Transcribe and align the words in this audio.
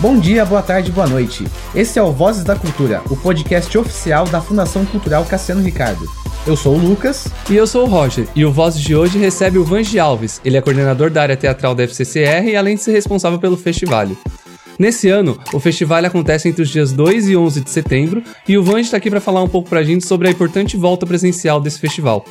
Bom 0.00 0.18
dia, 0.18 0.46
boa 0.46 0.62
tarde, 0.62 0.90
boa 0.90 1.06
noite. 1.06 1.46
Esse 1.74 1.98
é 1.98 2.02
o 2.02 2.10
Vozes 2.10 2.42
da 2.42 2.56
Cultura, 2.56 3.02
o 3.10 3.16
podcast 3.18 3.76
oficial 3.76 4.24
da 4.24 4.40
Fundação 4.40 4.82
Cultural 4.86 5.26
Cassiano 5.26 5.60
Ricardo. 5.60 6.08
Eu 6.46 6.56
sou 6.56 6.74
o 6.74 6.78
Lucas. 6.78 7.28
E 7.50 7.54
eu 7.54 7.66
sou 7.66 7.84
o 7.84 7.86
Roger. 7.86 8.26
E 8.34 8.42
o 8.42 8.50
Vozes 8.50 8.80
de 8.80 8.96
hoje 8.96 9.18
recebe 9.18 9.58
o 9.58 9.64
Vange 9.64 9.98
Alves. 9.98 10.40
Ele 10.42 10.56
é 10.56 10.62
coordenador 10.62 11.10
da 11.10 11.20
área 11.20 11.36
teatral 11.36 11.74
da 11.74 11.82
FCCR 11.82 12.48
e 12.48 12.56
além 12.56 12.76
de 12.76 12.82
ser 12.82 12.92
responsável 12.92 13.38
pelo 13.38 13.58
festival. 13.58 14.08
Nesse 14.78 15.10
ano, 15.10 15.38
o 15.52 15.60
festival 15.60 16.02
acontece 16.02 16.48
entre 16.48 16.62
os 16.62 16.70
dias 16.70 16.92
2 16.92 17.28
e 17.28 17.36
11 17.36 17.60
de 17.60 17.68
setembro 17.68 18.22
e 18.48 18.56
o 18.56 18.62
Vange 18.62 18.86
está 18.86 18.96
aqui 18.96 19.10
para 19.10 19.20
falar 19.20 19.42
um 19.42 19.48
pouco 19.48 19.68
pra 19.68 19.82
gente 19.82 20.06
sobre 20.06 20.28
a 20.28 20.30
importante 20.30 20.78
volta 20.78 21.06
presencial 21.06 21.60
desse 21.60 21.78
festival. 21.78 22.24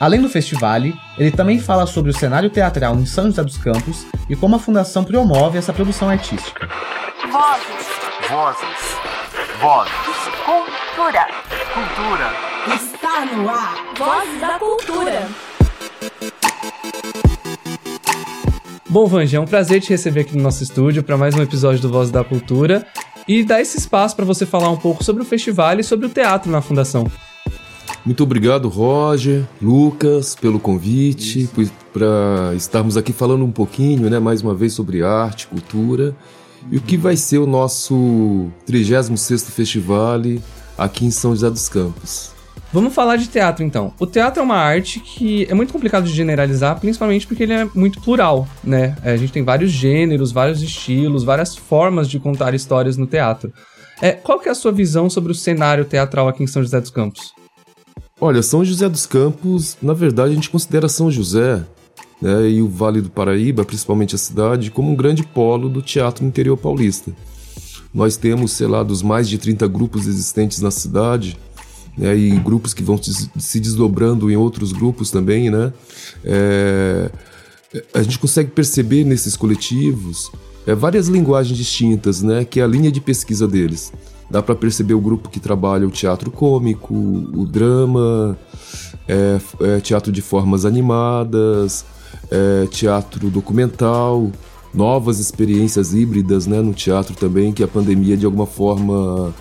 Além 0.00 0.22
do 0.22 0.28
festival, 0.28 0.80
ele 1.18 1.32
também 1.32 1.58
fala 1.58 1.84
sobre 1.84 2.12
o 2.12 2.14
cenário 2.14 2.48
teatral 2.48 2.94
em 2.96 3.04
São 3.04 3.24
José 3.24 3.42
dos 3.42 3.58
Campos 3.58 4.06
e 4.28 4.36
como 4.36 4.54
a 4.54 4.58
fundação 4.58 5.02
promove 5.02 5.58
essa 5.58 5.72
produção 5.72 6.08
artística. 6.08 6.68
Vozes. 7.32 7.88
Vozes. 8.30 8.96
Vozes. 9.60 9.92
Cultura. 10.44 11.26
Cultura. 11.74 12.32
Está 12.76 13.26
no 13.26 13.48
ar. 13.48 13.74
Vozes 13.98 14.40
da 14.40 14.58
Cultura. 14.58 15.28
Bom, 18.88 19.06
Vange, 19.06 19.36
é 19.36 19.40
um 19.40 19.46
prazer 19.46 19.80
te 19.80 19.90
receber 19.90 20.20
aqui 20.20 20.36
no 20.36 20.42
nosso 20.42 20.62
estúdio 20.62 21.02
para 21.02 21.16
mais 21.16 21.34
um 21.34 21.42
episódio 21.42 21.80
do 21.82 21.90
Voz 21.90 22.12
da 22.12 22.22
Cultura 22.22 22.86
e 23.26 23.42
dar 23.42 23.60
esse 23.60 23.76
espaço 23.76 24.14
para 24.14 24.24
você 24.24 24.46
falar 24.46 24.70
um 24.70 24.76
pouco 24.76 25.02
sobre 25.02 25.22
o 25.22 25.26
festival 25.26 25.78
e 25.80 25.82
sobre 25.82 26.06
o 26.06 26.08
teatro 26.08 26.50
na 26.52 26.62
Fundação. 26.62 27.10
Muito 28.08 28.22
obrigado, 28.22 28.70
Roger, 28.70 29.44
Lucas, 29.60 30.34
pelo 30.34 30.58
convite, 30.58 31.46
para 31.92 32.54
estarmos 32.56 32.96
aqui 32.96 33.12
falando 33.12 33.44
um 33.44 33.52
pouquinho, 33.52 34.08
né, 34.08 34.18
mais 34.18 34.40
uma 34.40 34.54
vez 34.54 34.72
sobre 34.72 35.02
arte, 35.02 35.46
cultura 35.46 36.16
e 36.70 36.78
o 36.78 36.80
que 36.80 36.96
vai 36.96 37.18
ser 37.18 37.36
o 37.36 37.46
nosso 37.46 38.48
36º 38.66 39.50
festival 39.50 40.22
aqui 40.78 41.04
em 41.04 41.10
São 41.10 41.32
José 41.32 41.50
dos 41.50 41.68
Campos. 41.68 42.32
Vamos 42.72 42.94
falar 42.94 43.16
de 43.16 43.28
teatro 43.28 43.62
então. 43.62 43.92
O 44.00 44.06
teatro 44.06 44.40
é 44.40 44.42
uma 44.42 44.56
arte 44.56 45.00
que 45.00 45.44
é 45.44 45.52
muito 45.52 45.74
complicado 45.74 46.04
de 46.04 46.12
generalizar, 46.14 46.80
principalmente 46.80 47.26
porque 47.26 47.42
ele 47.42 47.52
é 47.52 47.68
muito 47.74 48.00
plural, 48.00 48.48
né? 48.64 48.96
É, 49.04 49.12
a 49.12 49.16
gente 49.18 49.34
tem 49.34 49.44
vários 49.44 49.70
gêneros, 49.70 50.32
vários 50.32 50.62
estilos, 50.62 51.24
várias 51.24 51.54
formas 51.54 52.08
de 52.08 52.18
contar 52.18 52.54
histórias 52.54 52.96
no 52.96 53.06
teatro. 53.06 53.52
É, 54.00 54.12
qual 54.12 54.40
que 54.40 54.48
é 54.48 54.52
a 54.52 54.54
sua 54.54 54.72
visão 54.72 55.10
sobre 55.10 55.30
o 55.30 55.34
cenário 55.34 55.84
teatral 55.84 56.26
aqui 56.26 56.42
em 56.42 56.46
São 56.46 56.62
José 56.62 56.80
dos 56.80 56.88
Campos? 56.88 57.36
Olha, 58.20 58.42
São 58.42 58.64
José 58.64 58.88
dos 58.88 59.06
Campos, 59.06 59.76
na 59.80 59.92
verdade, 59.92 60.32
a 60.32 60.34
gente 60.34 60.50
considera 60.50 60.88
São 60.88 61.10
José 61.10 61.64
né, 62.20 62.50
e 62.50 62.60
o 62.60 62.68
Vale 62.68 63.00
do 63.00 63.10
Paraíba, 63.10 63.64
principalmente 63.64 64.14
a 64.14 64.18
cidade, 64.18 64.70
como 64.72 64.90
um 64.90 64.96
grande 64.96 65.22
polo 65.22 65.68
do 65.68 65.80
teatro 65.80 66.24
no 66.24 66.28
interior 66.28 66.56
paulista. 66.56 67.12
Nós 67.94 68.16
temos, 68.16 68.52
sei 68.52 68.66
lá, 68.66 68.82
dos 68.82 69.02
mais 69.02 69.28
de 69.28 69.38
30 69.38 69.68
grupos 69.68 70.06
existentes 70.06 70.60
na 70.60 70.70
cidade, 70.70 71.38
né, 71.96 72.16
e 72.16 72.30
grupos 72.38 72.74
que 72.74 72.82
vão 72.82 72.98
se 73.02 73.60
desdobrando 73.60 74.30
em 74.30 74.36
outros 74.36 74.72
grupos 74.72 75.10
também, 75.10 75.50
né? 75.50 75.72
É, 76.24 77.10
a 77.92 78.02
gente 78.02 78.18
consegue 78.18 78.50
perceber 78.50 79.04
nesses 79.04 79.36
coletivos 79.36 80.30
é, 80.66 80.74
várias 80.74 81.08
linguagens 81.08 81.56
distintas, 81.56 82.22
né? 82.22 82.44
Que 82.44 82.60
é 82.60 82.62
a 82.62 82.66
linha 82.66 82.92
de 82.92 83.00
pesquisa 83.00 83.48
deles. 83.48 83.92
Dá 84.30 84.42
para 84.42 84.54
perceber 84.54 84.94
o 84.94 85.00
grupo 85.00 85.30
que 85.30 85.40
trabalha 85.40 85.86
o 85.86 85.90
teatro 85.90 86.30
cômico, 86.30 86.94
o 86.94 87.46
drama, 87.46 88.38
é, 89.08 89.40
é, 89.60 89.80
teatro 89.80 90.12
de 90.12 90.20
formas 90.20 90.66
animadas, 90.66 91.84
é, 92.30 92.66
teatro 92.66 93.30
documental, 93.30 94.30
novas 94.74 95.18
experiências 95.18 95.94
híbridas 95.94 96.46
né, 96.46 96.60
no 96.60 96.74
teatro 96.74 97.14
também, 97.14 97.52
que 97.52 97.62
a 97.62 97.68
pandemia 97.68 98.16
de 98.16 98.26
alguma 98.26 98.46
forma 98.46 99.34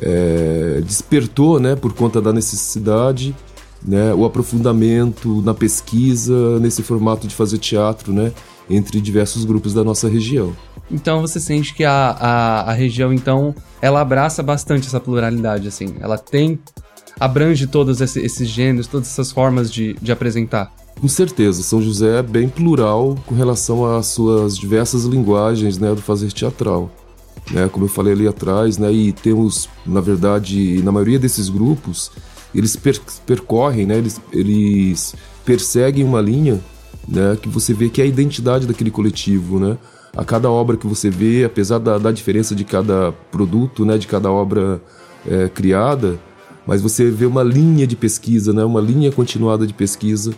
é, 0.00 0.82
despertou 0.84 1.58
né, 1.58 1.74
por 1.74 1.94
conta 1.94 2.20
da 2.20 2.32
necessidade, 2.32 3.34
né, 3.82 4.12
o 4.12 4.24
aprofundamento 4.24 5.40
na 5.42 5.54
pesquisa, 5.54 6.58
nesse 6.60 6.82
formato 6.82 7.26
de 7.26 7.34
fazer 7.34 7.58
teatro 7.58 8.12
né, 8.12 8.32
entre 8.68 9.00
diversos 9.00 9.44
grupos 9.44 9.72
da 9.74 9.82
nossa 9.82 10.08
região. 10.08 10.54
Então 10.90 11.20
você 11.20 11.38
sente 11.40 11.74
que 11.74 11.84
a, 11.84 12.10
a, 12.10 12.70
a 12.70 12.72
região, 12.72 13.12
então, 13.12 13.54
ela 13.80 14.00
abraça 14.00 14.42
bastante 14.42 14.86
essa 14.86 15.00
pluralidade, 15.00 15.68
assim. 15.68 15.96
Ela 16.00 16.16
tem, 16.16 16.58
abrange 17.18 17.66
todos 17.66 18.00
esse, 18.00 18.20
esses 18.20 18.48
gêneros, 18.48 18.86
todas 18.86 19.08
essas 19.08 19.30
formas 19.32 19.72
de, 19.72 19.94
de 20.00 20.12
apresentar. 20.12 20.72
Com 21.00 21.08
certeza, 21.08 21.62
São 21.62 21.80
José 21.80 22.18
é 22.18 22.22
bem 22.22 22.48
plural 22.48 23.16
com 23.26 23.34
relação 23.34 23.84
às 23.96 24.06
suas 24.06 24.58
diversas 24.58 25.04
linguagens 25.04 25.78
né, 25.78 25.94
do 25.94 26.02
fazer 26.02 26.32
teatral 26.32 26.90
né, 27.50 27.68
como 27.70 27.84
eu 27.86 27.88
falei 27.88 28.12
ali 28.12 28.28
atrás, 28.28 28.78
né, 28.78 28.92
e 28.92 29.12
temos, 29.12 29.68
na 29.86 30.00
verdade, 30.00 30.82
na 30.82 30.92
maioria 30.92 31.18
desses 31.18 31.48
grupos, 31.48 32.10
eles 32.54 32.76
per 32.76 33.00
percorrem, 33.26 33.86
né, 33.86 33.98
eles, 33.98 34.20
eles 34.32 35.14
perseguem 35.44 36.04
uma 36.04 36.20
linha 36.20 36.60
né, 37.08 37.36
que 37.40 37.48
você 37.48 37.72
vê 37.72 37.88
que 37.88 38.00
é 38.00 38.04
a 38.04 38.06
identidade 38.06 38.66
daquele 38.66 38.90
coletivo, 38.90 39.58
né? 39.58 39.78
A 40.16 40.24
cada 40.24 40.50
obra 40.50 40.76
que 40.76 40.86
você 40.86 41.10
vê, 41.10 41.44
apesar 41.44 41.78
da, 41.78 41.96
da 41.98 42.12
diferença 42.12 42.54
de 42.54 42.64
cada 42.64 43.12
produto, 43.30 43.84
né, 43.84 43.96
de 43.96 44.06
cada 44.06 44.30
obra 44.30 44.80
é, 45.26 45.48
criada, 45.48 46.18
mas 46.66 46.82
você 46.82 47.10
vê 47.10 47.24
uma 47.24 47.42
linha 47.42 47.86
de 47.86 47.96
pesquisa, 47.96 48.52
né, 48.52 48.64
uma 48.64 48.80
linha 48.80 49.10
continuada 49.10 49.66
de 49.66 49.72
pesquisa, 49.72 50.34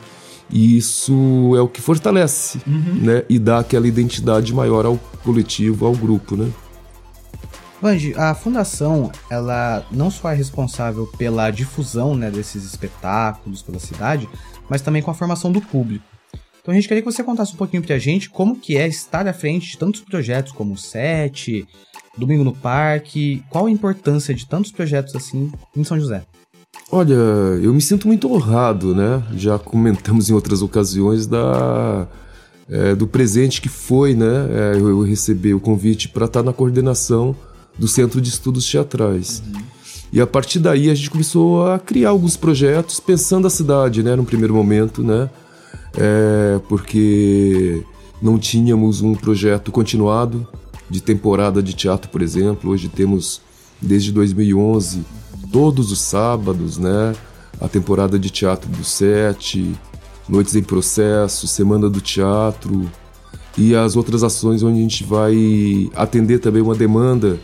e 0.49 0.77
isso 0.77 1.55
é 1.57 1.61
o 1.61 1.69
que 1.69 1.81
fortalece, 1.81 2.61
uhum. 2.67 3.01
né, 3.01 3.25
e 3.29 3.39
dá 3.39 3.61
aquela 3.61 3.87
identidade 3.87 4.53
maior 4.53 4.85
ao 4.85 4.99
coletivo, 5.25 5.87
ao 5.87 5.95
grupo, 5.95 6.37
né? 6.37 6.51
Vange, 7.81 8.13
a 8.15 8.35
fundação, 8.35 9.11
ela 9.31 9.87
não 9.91 10.11
só 10.11 10.31
é 10.31 10.35
responsável 10.35 11.07
pela 11.17 11.51
difusão 11.51 12.15
né, 12.15 12.31
desses 12.31 12.63
espetáculos 12.65 13.63
pela 13.63 13.79
cidade, 13.79 14.29
mas 14.69 14.83
também 14.83 15.01
com 15.01 15.11
a 15.11 15.15
formação 15.15 15.51
do 15.51 15.63
público. 15.63 16.05
Então 16.61 16.73
a 16.73 16.75
gente 16.75 16.87
queria 16.87 17.03
que 17.03 17.11
você 17.11 17.23
contasse 17.23 17.55
um 17.55 17.57
pouquinho 17.57 17.83
pra 17.83 17.99
gente 17.99 18.29
como 18.29 18.57
que 18.57 18.77
é 18.77 18.87
estar 18.87 19.27
à 19.27 19.33
frente 19.33 19.71
de 19.71 19.79
tantos 19.79 20.01
projetos 20.01 20.53
como 20.53 20.75
o 20.75 20.77
SET, 20.77 21.67
Domingo 22.17 22.45
no 22.45 22.55
Parque, 22.55 23.43
qual 23.49 23.67
a 23.67 23.71
importância 23.71 24.35
de 24.35 24.47
tantos 24.47 24.71
projetos 24.71 25.15
assim 25.15 25.51
em 25.77 25.85
São 25.85 25.99
José? 25.99 26.23
Olha, 26.93 27.15
eu 27.15 27.73
me 27.73 27.81
sinto 27.81 28.07
muito 28.07 28.31
honrado, 28.31 28.95
né? 28.95 29.23
Já 29.37 29.59
comentamos 29.59 30.29
em 30.29 30.35
outras 30.35 30.61
ocasiões 30.61 31.27
da 31.27 32.07
é, 32.69 32.95
do 32.95 33.07
presente 33.07 33.61
que 33.61 33.69
foi, 33.69 34.15
né? 34.15 34.49
É, 34.51 34.77
eu 34.77 35.03
receber 35.03 35.55
o 35.55 35.61
convite 35.61 36.09
para 36.09 36.27
estar 36.27 36.43
na 36.43 36.53
coordenação 36.53 37.35
do 37.79 37.89
Centro 37.89 38.21
de 38.21 38.29
Estudos 38.29 38.69
Teatrais. 38.69 39.43
Uhum. 39.47 39.63
E 40.13 40.21
a 40.21 40.27
partir 40.27 40.59
daí 40.59 40.91
a 40.91 40.95
gente 40.95 41.11
começou 41.11 41.67
a 41.67 41.79
criar 41.79 42.11
alguns 42.11 42.37
projetos 42.37 42.99
pensando 42.99 43.47
a 43.47 43.51
cidade, 43.51 44.03
né, 44.03 44.17
no 44.17 44.25
primeiro 44.25 44.55
momento, 44.55 45.03
né? 45.03 45.31
É, 45.97 46.61
porque 46.69 47.85
não 48.23 48.39
tínhamos 48.39 49.01
um 49.01 49.15
projeto 49.15 49.73
continuado 49.73 50.47
de 50.89 51.01
temporada 51.01 51.63
de 51.63 51.73
teatro, 51.73 52.11
por 52.11 52.23
exemplo. 52.23 52.71
Hoje 52.71 52.89
temos 52.89 53.41
desde 53.81 54.13
2011 54.13 55.05
todos 55.53 55.91
os 55.91 56.01
sábados, 56.01 56.79
né? 56.79 57.15
A 57.61 57.69
temporada 57.69 58.19
de 58.19 58.31
teatro 58.31 58.71
do 58.71 58.85
Sete, 58.85 59.75
Noites 60.29 60.55
em 60.55 60.63
Processo, 60.63 61.47
Semana 61.47 61.91
do 61.91 62.01
Teatro 62.01 62.91
e 63.59 63.75
as 63.75 63.97
outras 63.97 64.23
ações 64.23 64.63
onde 64.63 64.79
a 64.79 64.83
gente 64.83 65.05
vai 65.05 65.91
atender 65.95 66.39
também 66.39 66.63
uma 66.63 66.75
demanda 66.75 67.39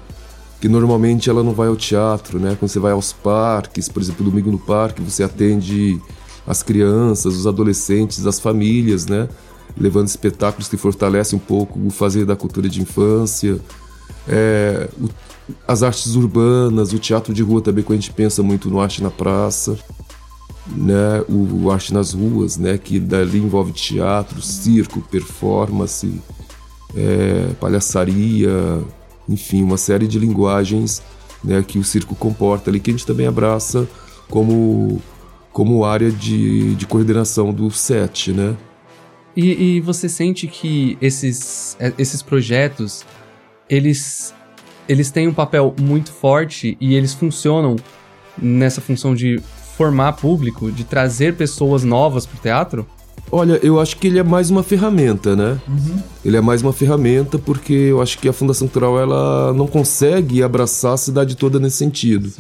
que 0.60 0.68
normalmente 0.68 1.28
ela 1.28 1.42
não 1.42 1.52
vai 1.52 1.68
ao 1.68 1.76
teatro, 1.76 2.38
né? 2.38 2.56
Quando 2.58 2.70
você 2.70 2.78
vai 2.78 2.92
aos 2.92 3.12
parques, 3.12 3.88
por 3.88 4.00
exemplo, 4.00 4.24
domingo 4.24 4.50
no 4.50 4.58
parque, 4.58 5.02
você 5.02 5.22
atende 5.22 6.00
as 6.46 6.62
crianças, 6.62 7.34
os 7.34 7.46
adolescentes, 7.46 8.26
as 8.26 8.38
famílias, 8.40 9.06
né? 9.06 9.28
Levando 9.76 10.06
espetáculos 10.06 10.68
que 10.68 10.76
fortalecem 10.76 11.38
um 11.38 11.40
pouco 11.40 11.78
o 11.78 11.90
fazer 11.90 12.24
da 12.24 12.36
cultura 12.36 12.68
de 12.68 12.80
infância, 12.80 13.58
é, 14.28 14.88
o, 15.00 15.09
as 15.66 15.82
artes 15.82 16.15
urbanas, 16.15 16.92
o 16.92 16.98
teatro 16.98 17.34
de 17.34 17.42
rua 17.42 17.60
também, 17.60 17.84
quando 17.84 17.98
a 17.98 18.00
gente 18.03 18.12
pensa 18.12 18.42
muito 18.42 18.71
no 18.71 18.80
arte 18.80 19.03
na 19.03 19.10
praça, 19.10 19.78
né? 20.68 21.22
O, 21.28 21.65
o 21.65 21.71
arte 21.71 21.92
nas 21.92 22.12
ruas, 22.12 22.56
né? 22.56 22.78
Que 22.78 22.98
dali 22.98 23.38
envolve 23.38 23.72
teatro, 23.72 24.41
circo, 24.41 25.00
performance, 25.03 26.21
é, 26.94 27.50
palhaçaria, 27.60 28.80
enfim, 29.28 29.62
uma 29.62 29.76
série 29.76 30.06
de 30.06 30.18
linguagens 30.18 31.03
né, 31.42 31.62
que 31.66 31.78
o 31.78 31.84
circo 31.84 32.15
comporta 32.15 32.71
ali, 32.71 32.80
que 32.80 32.91
a 32.91 32.92
gente 32.92 33.06
também 33.06 33.26
abraça 33.26 33.86
como, 34.28 35.00
como 35.56 35.86
área 35.86 36.10
de, 36.10 36.74
de 36.74 36.86
coordenação 36.86 37.50
do 37.50 37.70
SET, 37.70 38.30
né? 38.30 38.54
E, 39.34 39.76
e, 39.76 39.80
você 39.80 40.06
sente 40.06 40.47
que 40.47 40.98
esses, 41.00 41.74
é, 41.80 41.94
esses 41.97 42.20
projetos, 42.20 43.06
eles, 43.66 44.34
eles 44.86 45.10
têm 45.10 45.26
um 45.26 45.32
papel 45.32 45.74
muito 45.80 46.12
forte 46.12 46.76
e 46.78 46.94
eles 46.94 47.14
funcionam 47.14 47.76
nessa 48.36 48.82
função 48.82 49.14
de 49.14 49.41
formar 49.78 50.12
público, 50.12 50.70
de 50.70 50.84
trazer 50.84 51.36
pessoas 51.36 51.82
novas 51.82 52.26
para 52.26 52.36
o 52.36 52.41
teatro? 52.42 52.86
Olha, 53.32 53.59
eu 53.62 53.80
acho 53.80 53.97
que 53.97 54.09
ele 54.09 54.18
é 54.18 54.22
mais 54.22 54.50
uma 54.50 54.62
ferramenta, 54.62 55.34
né? 55.34 55.59
Ele 56.22 56.36
é 56.36 56.41
mais 56.42 56.60
uma 56.60 56.74
ferramenta 56.74 57.38
porque 57.38 57.72
eu 57.72 58.02
acho 58.02 58.18
que 58.18 58.28
a 58.28 58.32
Fundação 58.34 58.68
Cultural 58.68 59.00
ela 59.00 59.54
não 59.54 59.66
consegue 59.66 60.42
abraçar 60.42 60.92
a 60.92 60.98
cidade 60.98 61.34
toda 61.34 61.59
nesse 61.59 61.78
sentido. 61.78 62.30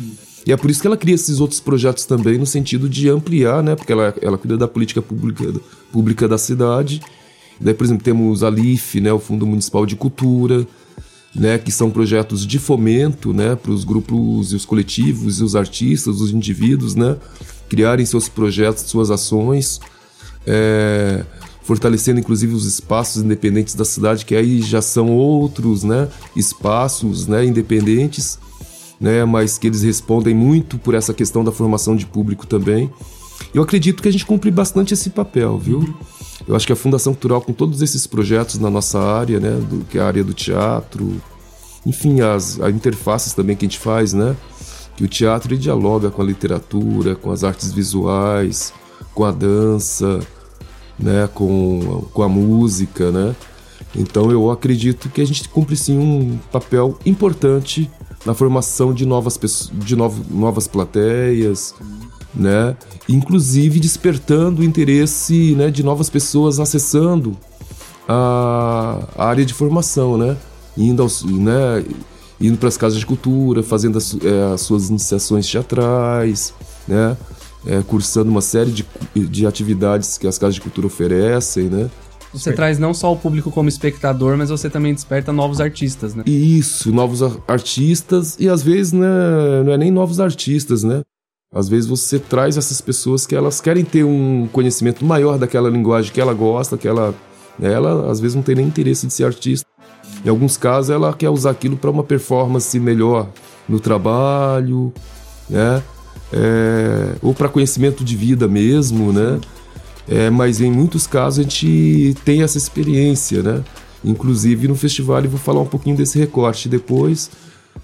E 0.46 0.52
é 0.52 0.56
por 0.56 0.70
isso 0.70 0.80
que 0.80 0.86
ela 0.86 0.96
cria 0.96 1.14
esses 1.14 1.40
outros 1.40 1.58
projetos 1.58 2.04
também 2.04 2.38
no 2.38 2.46
sentido 2.46 2.88
de 2.88 3.08
ampliar, 3.08 3.62
né? 3.62 3.74
Porque 3.74 3.92
ela, 3.92 4.14
ela 4.22 4.38
cuida 4.38 4.56
da 4.56 4.68
política 4.68 5.02
pública, 5.02 5.52
pública 5.90 6.28
da 6.28 6.38
cidade. 6.38 7.00
Daí, 7.60 7.74
por 7.74 7.84
exemplo, 7.84 8.04
temos 8.04 8.44
a 8.44 8.50
LIF, 8.50 9.00
né? 9.00 9.12
O 9.12 9.18
Fundo 9.18 9.44
Municipal 9.44 9.84
de 9.84 9.96
Cultura, 9.96 10.66
né? 11.34 11.58
Que 11.58 11.72
são 11.72 11.90
projetos 11.90 12.46
de 12.46 12.60
fomento, 12.60 13.32
né? 13.32 13.56
Para 13.56 13.72
os 13.72 13.82
grupos 13.82 14.52
e 14.52 14.56
os 14.56 14.64
coletivos 14.64 15.40
e 15.40 15.44
os 15.44 15.56
artistas, 15.56 16.20
os 16.20 16.30
indivíduos, 16.30 16.94
né? 16.94 17.16
Criarem 17.68 18.06
seus 18.06 18.28
projetos, 18.28 18.84
suas 18.84 19.10
ações 19.10 19.80
é, 20.46 21.24
fortalecendo 21.62 22.20
inclusive 22.20 22.54
os 22.54 22.64
espaços 22.64 23.22
independentes 23.22 23.74
da 23.74 23.84
cidade, 23.84 24.24
que 24.24 24.36
aí 24.36 24.62
já 24.62 24.80
são 24.80 25.10
outros 25.10 25.82
né, 25.82 26.08
espaços 26.36 27.26
né, 27.26 27.44
independentes, 27.44 28.38
né, 29.00 29.24
mas 29.24 29.58
que 29.58 29.66
eles 29.66 29.82
respondem 29.82 30.34
muito 30.34 30.78
por 30.78 30.94
essa 30.94 31.12
questão 31.12 31.44
da 31.44 31.52
formação 31.52 31.94
de 31.94 32.06
público 32.06 32.46
também. 32.46 32.90
Eu 33.54 33.62
acredito 33.62 34.02
que 34.02 34.08
a 34.08 34.12
gente 34.12 34.24
cumpre 34.24 34.50
bastante 34.50 34.94
esse 34.94 35.10
papel, 35.10 35.58
viu? 35.58 35.94
Eu 36.46 36.54
acho 36.54 36.66
que 36.66 36.72
a 36.72 36.76
Fundação 36.76 37.12
Cultural, 37.12 37.40
com 37.40 37.52
todos 37.52 37.82
esses 37.82 38.06
projetos 38.06 38.58
na 38.58 38.70
nossa 38.70 39.00
área, 39.00 39.40
né, 39.40 39.50
do, 39.50 39.84
que 39.84 39.98
é 39.98 40.00
a 40.00 40.06
área 40.06 40.24
do 40.24 40.32
teatro, 40.32 41.20
enfim, 41.84 42.20
as, 42.20 42.60
as 42.60 42.74
interfaces 42.74 43.32
também 43.32 43.56
que 43.56 43.64
a 43.64 43.68
gente 43.68 43.78
faz, 43.78 44.12
né? 44.12 44.36
Que 44.96 45.04
o 45.04 45.08
teatro 45.08 45.52
ele 45.52 45.60
dialoga 45.60 46.10
com 46.10 46.22
a 46.22 46.24
literatura, 46.24 47.14
com 47.14 47.30
as 47.30 47.44
artes 47.44 47.72
visuais, 47.72 48.72
com 49.14 49.24
a 49.24 49.30
dança, 49.30 50.20
né, 50.98 51.28
com, 51.32 52.04
com 52.12 52.22
a 52.22 52.28
música, 52.28 53.10
né? 53.10 53.36
Então 53.94 54.30
eu 54.30 54.50
acredito 54.50 55.08
que 55.08 55.20
a 55.20 55.26
gente 55.26 55.48
cumpre 55.48 55.76
sim 55.76 55.98
um 55.98 56.38
papel 56.50 56.98
importante 57.04 57.90
na 58.26 58.34
formação 58.34 58.92
de 58.92 59.06
novas 59.06 59.38
de 59.72 59.94
novo, 59.94 60.22
novas 60.28 60.66
plateias, 60.66 61.72
né? 62.34 62.76
Inclusive 63.08 63.78
despertando 63.78 64.60
o 64.60 64.64
interesse 64.64 65.54
né, 65.54 65.70
de 65.70 65.82
novas 65.84 66.10
pessoas 66.10 66.58
acessando 66.58 67.36
a, 68.08 68.98
a 69.16 69.28
área 69.28 69.46
de 69.46 69.54
formação, 69.54 70.18
né? 70.18 70.36
Indo, 70.76 71.02
aos, 71.02 71.22
né, 71.22 71.84
indo 72.40 72.58
para 72.58 72.68
as 72.68 72.76
casas 72.76 72.98
de 72.98 73.06
cultura, 73.06 73.62
fazendo 73.62 73.96
as, 73.96 74.14
é, 74.22 74.52
as 74.52 74.60
suas 74.60 74.90
iniciações 74.90 75.48
teatrais, 75.48 76.52
né? 76.86 77.16
É, 77.64 77.82
cursando 77.82 78.30
uma 78.30 78.42
série 78.42 78.70
de, 78.70 78.86
de 79.14 79.46
atividades 79.46 80.18
que 80.18 80.26
as 80.26 80.36
casas 80.36 80.56
de 80.56 80.60
cultura 80.60 80.88
oferecem, 80.88 81.64
né? 81.68 81.88
Você 82.38 82.52
traz 82.52 82.78
não 82.78 82.92
só 82.94 83.12
o 83.12 83.16
público 83.16 83.50
como 83.50 83.68
espectador, 83.68 84.36
mas 84.36 84.50
você 84.50 84.68
também 84.70 84.92
desperta 84.94 85.32
novos 85.32 85.60
artistas, 85.60 86.14
né? 86.14 86.22
Isso, 86.26 86.92
novos 86.92 87.22
ar- 87.22 87.36
artistas 87.48 88.36
e 88.38 88.48
às 88.48 88.62
vezes 88.62 88.92
né, 88.92 89.06
não 89.64 89.72
é 89.72 89.78
nem 89.78 89.90
novos 89.90 90.20
artistas, 90.20 90.82
né? 90.82 91.02
Às 91.54 91.68
vezes 91.68 91.88
você 91.88 92.18
traz 92.18 92.56
essas 92.56 92.80
pessoas 92.80 93.26
que 93.26 93.34
elas 93.34 93.60
querem 93.60 93.84
ter 93.84 94.04
um 94.04 94.48
conhecimento 94.52 95.04
maior 95.04 95.38
daquela 95.38 95.70
linguagem 95.70 96.12
que 96.12 96.20
ela 96.20 96.34
gosta, 96.34 96.76
que 96.76 96.86
ela, 96.88 97.14
né, 97.58 97.72
ela 97.72 98.10
às 98.10 98.20
vezes 98.20 98.34
não 98.34 98.42
tem 98.42 98.54
nem 98.54 98.66
interesse 98.66 99.06
de 99.06 99.12
ser 99.12 99.24
artista. 99.24 99.66
Em 100.24 100.28
alguns 100.28 100.56
casos 100.56 100.90
ela 100.90 101.12
quer 101.14 101.30
usar 101.30 101.50
aquilo 101.50 101.76
para 101.76 101.90
uma 101.90 102.02
performance 102.02 102.78
melhor 102.78 103.28
no 103.68 103.80
trabalho, 103.80 104.92
né? 105.48 105.82
É, 106.32 107.14
ou 107.22 107.32
para 107.32 107.48
conhecimento 107.48 108.02
de 108.04 108.16
vida 108.16 108.48
mesmo, 108.48 109.12
né? 109.12 109.38
É, 110.08 110.30
mas 110.30 110.60
em 110.60 110.70
muitos 110.70 111.06
casos 111.06 111.40
a 111.40 111.42
gente 111.42 112.14
tem 112.24 112.42
essa 112.42 112.56
experiência, 112.56 113.42
né? 113.42 113.64
Inclusive 114.04 114.68
no 114.68 114.76
festival 114.76 115.22
eu 115.24 115.30
vou 115.30 115.38
falar 115.38 115.60
um 115.60 115.66
pouquinho 115.66 115.96
desse 115.96 116.18
recorte 116.18 116.68
depois, 116.68 117.30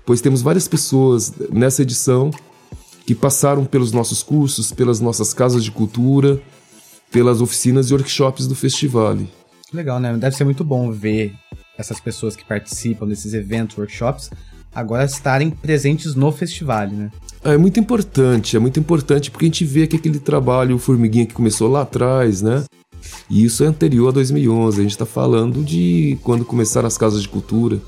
pois 0.06 0.20
temos 0.20 0.40
várias 0.40 0.68
pessoas 0.68 1.32
nessa 1.50 1.82
edição 1.82 2.30
que 3.04 3.14
passaram 3.14 3.64
pelos 3.64 3.92
nossos 3.92 4.22
cursos, 4.22 4.70
pelas 4.70 5.00
nossas 5.00 5.34
casas 5.34 5.64
de 5.64 5.72
cultura, 5.72 6.40
pelas 7.10 7.40
oficinas 7.40 7.90
e 7.90 7.94
workshops 7.94 8.46
do 8.46 8.54
festival. 8.54 9.18
Legal, 9.72 9.98
né? 9.98 10.16
Deve 10.16 10.36
ser 10.36 10.44
muito 10.44 10.62
bom 10.62 10.92
ver 10.92 11.34
essas 11.76 11.98
pessoas 11.98 12.36
que 12.36 12.44
participam 12.44 13.06
desses 13.08 13.34
eventos, 13.34 13.76
workshops, 13.76 14.30
agora 14.74 15.04
estarem 15.04 15.50
presentes 15.50 16.14
no 16.14 16.30
festival, 16.30 16.86
né? 16.88 17.10
É 17.44 17.56
muito 17.56 17.80
importante, 17.80 18.56
é 18.56 18.60
muito 18.60 18.78
importante 18.78 19.30
porque 19.30 19.46
a 19.46 19.48
gente 19.48 19.64
vê 19.64 19.86
que 19.88 19.96
aquele 19.96 20.20
trabalho 20.20 20.78
formiguinha 20.78 21.26
que 21.26 21.34
começou 21.34 21.68
lá 21.68 21.82
atrás, 21.82 22.40
né? 22.40 22.64
E 23.28 23.44
isso 23.44 23.64
é 23.64 23.66
anterior 23.66 24.08
a 24.08 24.12
2011, 24.12 24.78
a 24.78 24.82
gente 24.82 24.92
está 24.92 25.04
falando 25.04 25.64
de 25.64 26.16
quando 26.22 26.44
começaram 26.44 26.86
as 26.86 26.96
casas 26.96 27.20
de 27.20 27.28
cultura. 27.28 27.80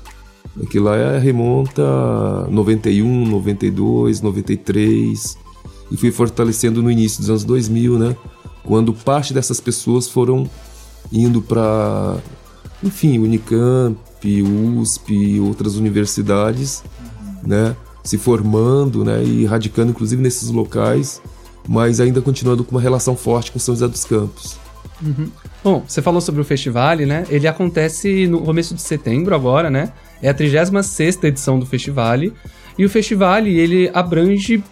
Aquilo 0.61 0.85
lá 0.85 0.97
é, 0.97 1.19
remonta 1.19 1.81
a 1.83 2.47
91, 2.49 3.27
92, 3.27 4.21
93 4.21 5.37
e 5.89 5.97
foi 5.97 6.11
fortalecendo 6.11 6.83
no 6.83 6.91
início 6.91 7.19
dos 7.19 7.29
anos 7.29 7.43
2000, 7.45 7.97
né? 7.97 8.15
Quando 8.63 8.93
parte 8.93 9.33
dessas 9.33 9.61
pessoas 9.61 10.09
foram 10.09 10.49
indo 11.13 11.41
para, 11.41 12.17
enfim, 12.83 13.19
Unicamp, 13.19 13.97
USP 14.25 15.39
outras 15.39 15.75
universidades, 15.75 16.83
né? 17.45 17.75
Se 18.05 18.17
formando, 18.17 19.03
né? 19.03 19.21
E 19.21 19.45
radicando, 19.45 19.91
inclusive, 19.91 20.21
nesses 20.21 20.49
locais, 20.49 21.21
mas 21.67 21.99
ainda 21.99 22.21
continuando 22.21 22.63
com 22.63 22.71
uma 22.71 22.81
relação 22.81 23.17
forte 23.17 23.51
com 23.51 23.59
São 23.59 23.75
José 23.75 23.87
dos 23.87 24.05
Campos. 24.05 24.57
Bom, 25.63 25.83
você 25.85 26.01
falou 26.01 26.21
sobre 26.21 26.39
o 26.39 26.45
festival, 26.45 26.95
né? 26.97 27.25
Ele 27.29 27.47
acontece 27.47 28.27
no 28.27 28.41
começo 28.41 28.73
de 28.75 28.81
setembro 28.81 29.35
agora, 29.35 29.69
né? 29.69 29.91
É 30.21 30.29
a 30.29 30.33
36ª 30.33 31.25
edição 31.25 31.59
do 31.59 31.65
festival. 31.65 32.19
E 32.77 32.85
o 32.85 32.89
festival, 32.89 33.39
ele 33.39 33.89
abrange 33.93 34.63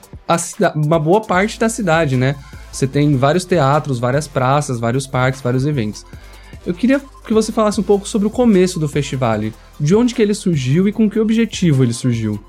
uma 0.76 1.00
boa 1.00 1.22
parte 1.22 1.60
da 1.60 1.68
cidade, 1.68 2.16
né? 2.16 2.36
Você 2.72 2.88
tem 2.88 3.18
vários 3.18 3.46
teatros, 3.46 4.00
várias 4.00 4.28
praças, 4.28 4.80
vários 4.80 5.06
parques, 5.06 5.42
vários 5.42 5.66
eventos. 5.66 6.06
Eu 6.66 6.74
queria 6.74 7.02
que 7.26 7.34
você 7.34 7.52
falasse 7.52 7.80
um 7.80 7.84
pouco 7.84 8.08
sobre 8.08 8.28
o 8.28 8.32
começo 8.32 8.80
do 8.80 8.88
festival. 8.88 9.40
De 9.80 9.96
onde 9.96 10.14
que 10.16 10.22
ele 10.22 10.34
surgiu 10.34 10.88
e 10.88 10.92
com 10.92 11.10
que 11.10 11.20
objetivo 11.20 11.84
ele 11.84 11.94
surgiu. 11.94 12.40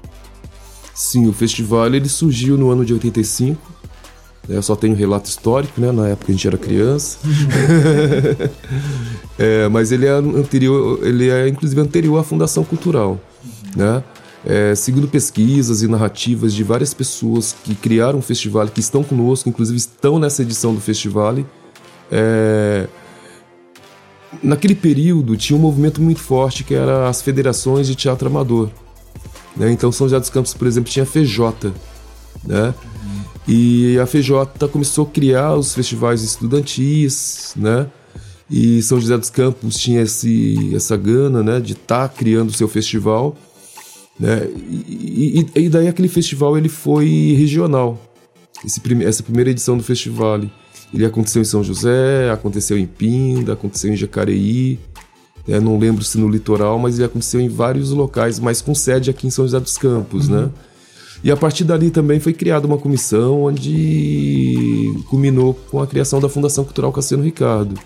Sim, 0.95 1.27
o 1.27 1.33
festival 1.33 1.87
ele 1.93 2.09
surgiu 2.09 2.57
no 2.57 2.71
ano 2.71 2.85
de 2.85 2.93
85. 2.93 3.61
né, 4.49 4.57
Eu 4.57 4.63
só 4.63 4.77
tenho 4.77 4.95
relato 4.95 5.29
histórico, 5.29 5.81
né? 5.81 5.91
Na 5.91 6.09
época 6.09 6.31
a 6.31 6.35
gente 6.35 6.47
era 6.47 6.57
criança. 6.57 7.19
É, 9.37 9.69
mas 9.69 9.91
ele 9.91 10.07
é 10.07 10.11
anterior, 10.11 11.05
ele 11.05 11.29
é 11.29 11.49
inclusive 11.49 11.81
anterior 11.81 12.19
à 12.19 12.23
Fundação 12.23 12.63
Cultural, 12.63 13.19
né? 13.75 14.01
É, 14.47 14.77
segundo 14.77 15.09
pesquisas 15.09 15.83
e 15.83 15.89
narrativas 15.89 16.55
de 16.55 16.63
várias 16.63 16.95
pessoas 16.95 17.53
que 17.65 17.75
criaram 17.75 18.21
o 18.21 18.23
festival, 18.23 18.69
que 18.69 18.79
estão 18.79 19.03
conosco, 19.03 19.49
inclusive 19.49 19.77
estão 19.77 20.21
nessa 20.21 20.43
edição 20.43 20.73
do 20.73 20.81
festival, 20.81 21.37
é, 22.13 22.87
naquele 24.41 24.77
período 24.77 25.37
tinha 25.37 25.57
um 25.57 25.61
movimento 25.61 26.01
muito 26.01 26.21
forte 26.21 26.63
que 26.63 26.75
era 26.75 27.09
as 27.09 27.21
federações 27.21 27.89
de 27.89 27.97
teatro 27.97 28.29
amador. 28.29 28.71
Né? 29.57 29.71
Então 29.71 29.91
São 29.93 30.07
José 30.07 30.19
dos 30.21 30.31
Campos, 30.31 30.55
por 30.55 30.67
exemplo, 30.67 30.91
tinha 30.91 31.07
FJ, 31.07 31.73
né? 32.45 32.75
E 33.47 33.99
a 33.99 34.07
FJ 34.07 34.69
começou 34.73 35.07
a 35.07 35.11
criar 35.11 35.55
os 35.55 35.75
festivais 35.75 36.23
estudantis, 36.23 37.53
né? 37.57 37.87
E 38.51 38.83
São 38.83 39.01
José 39.01 39.17
dos 39.17 39.31
Campos 39.31 39.77
tinha 39.77 40.03
esse, 40.03 40.75
essa 40.75 40.97
gana, 40.97 41.43
né, 41.43 41.61
de 41.61 41.73
estar 41.73 42.09
criando 42.11 42.51
o 42.51 42.53
seu 42.53 42.69
festival, 42.69 43.37
né? 44.19 44.49
E, 44.69 45.47
e, 45.55 45.61
e 45.63 45.69
daí 45.69 45.89
aquele 45.89 46.09
festival 46.09 46.57
ele 46.57 46.69
foi 46.69 47.35
regional. 47.39 48.01
Esse 48.65 48.81
essa 49.05 49.23
primeira 49.23 49.51
edição 49.51 49.77
do 49.77 49.83
festival, 49.83 50.41
ele 50.93 51.05
aconteceu 51.05 51.43
em 51.43 51.45
São 51.45 51.63
José, 51.63 52.31
aconteceu 52.31 52.79
em 52.79 52.87
Pinda, 52.87 53.53
aconteceu 53.53 53.93
em 53.93 53.97
Jacareí, 53.97 54.79
né? 55.47 55.61
não 55.61 55.79
lembro 55.79 56.05
se 56.05 56.19
no 56.19 56.29
litoral, 56.29 56.79
mas 56.79 56.97
ele 56.97 57.05
aconteceu 57.05 57.41
em 57.41 57.49
vários 57.49 57.91
locais, 57.91 58.39
mas 58.39 58.61
com 58.61 58.75
sede 58.75 59.11
aqui 59.11 59.27
em 59.27 59.31
São 59.31 59.45
José 59.45 59.61
dos 59.61 59.79
Campos, 59.79 60.29
né? 60.29 60.51
E 61.23 61.31
a 61.31 61.37
partir 61.37 61.65
dali 61.65 61.91
também 61.91 62.21
foi 62.21 62.35
criada 62.35 62.67
uma 62.67 62.77
comissão 62.77 63.45
onde 63.45 64.95
culminou 65.09 65.55
com 65.71 65.81
a 65.81 65.87
criação 65.87 66.21
da 66.21 66.29
Fundação 66.29 66.65
Cultural 66.65 66.93
Cassiano 66.93 67.25
Ricardo. 67.25 67.79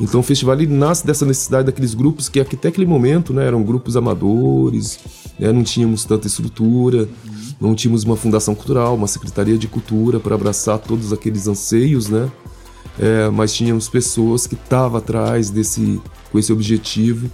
Então 0.00 0.18
o 0.18 0.22
festival 0.24 0.56
nasce 0.68 1.06
dessa 1.06 1.24
necessidade 1.24 1.66
daqueles 1.66 1.94
grupos 1.94 2.28
que 2.28 2.40
até 2.40 2.68
aquele 2.68 2.86
momento 2.86 3.32
né, 3.32 3.46
eram 3.46 3.62
grupos 3.62 3.96
amadores, 3.96 4.98
né, 5.38 5.52
não 5.52 5.62
tínhamos 5.62 6.04
tanta 6.04 6.26
estrutura, 6.26 7.08
não 7.60 7.76
tínhamos 7.76 8.02
uma 8.02 8.16
fundação 8.16 8.56
cultural, 8.56 8.96
uma 8.96 9.06
secretaria 9.06 9.56
de 9.56 9.68
cultura 9.68 10.18
para 10.18 10.34
abraçar 10.34 10.78
todos 10.78 11.12
aqueles 11.12 11.46
anseios, 11.46 12.08
né? 12.08 12.28
É, 12.98 13.28
mas 13.30 13.52
tínhamos 13.52 13.88
pessoas 13.88 14.46
que 14.46 14.54
estavam 14.54 14.98
atrás 14.98 15.50
desse, 15.50 16.00
com 16.30 16.38
esse 16.38 16.52
objetivo 16.52 17.28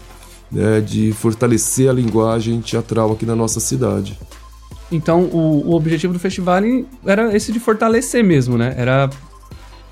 né, 0.51 0.81
de 0.81 1.13
fortalecer 1.13 1.89
a 1.89 1.93
linguagem 1.93 2.61
teatral 2.61 3.13
aqui 3.13 3.27
na 3.27 3.37
nossa 3.37 3.61
cidade. 3.61 4.19
Então, 4.91 5.25
o, 5.25 5.69
o 5.69 5.75
objetivo 5.75 6.13
do 6.13 6.19
festival 6.19 6.61
era 7.07 7.35
esse 7.37 7.53
de 7.53 7.61
fortalecer 7.61 8.25
mesmo, 8.25 8.59
né? 8.59 8.75
Era 8.77 9.09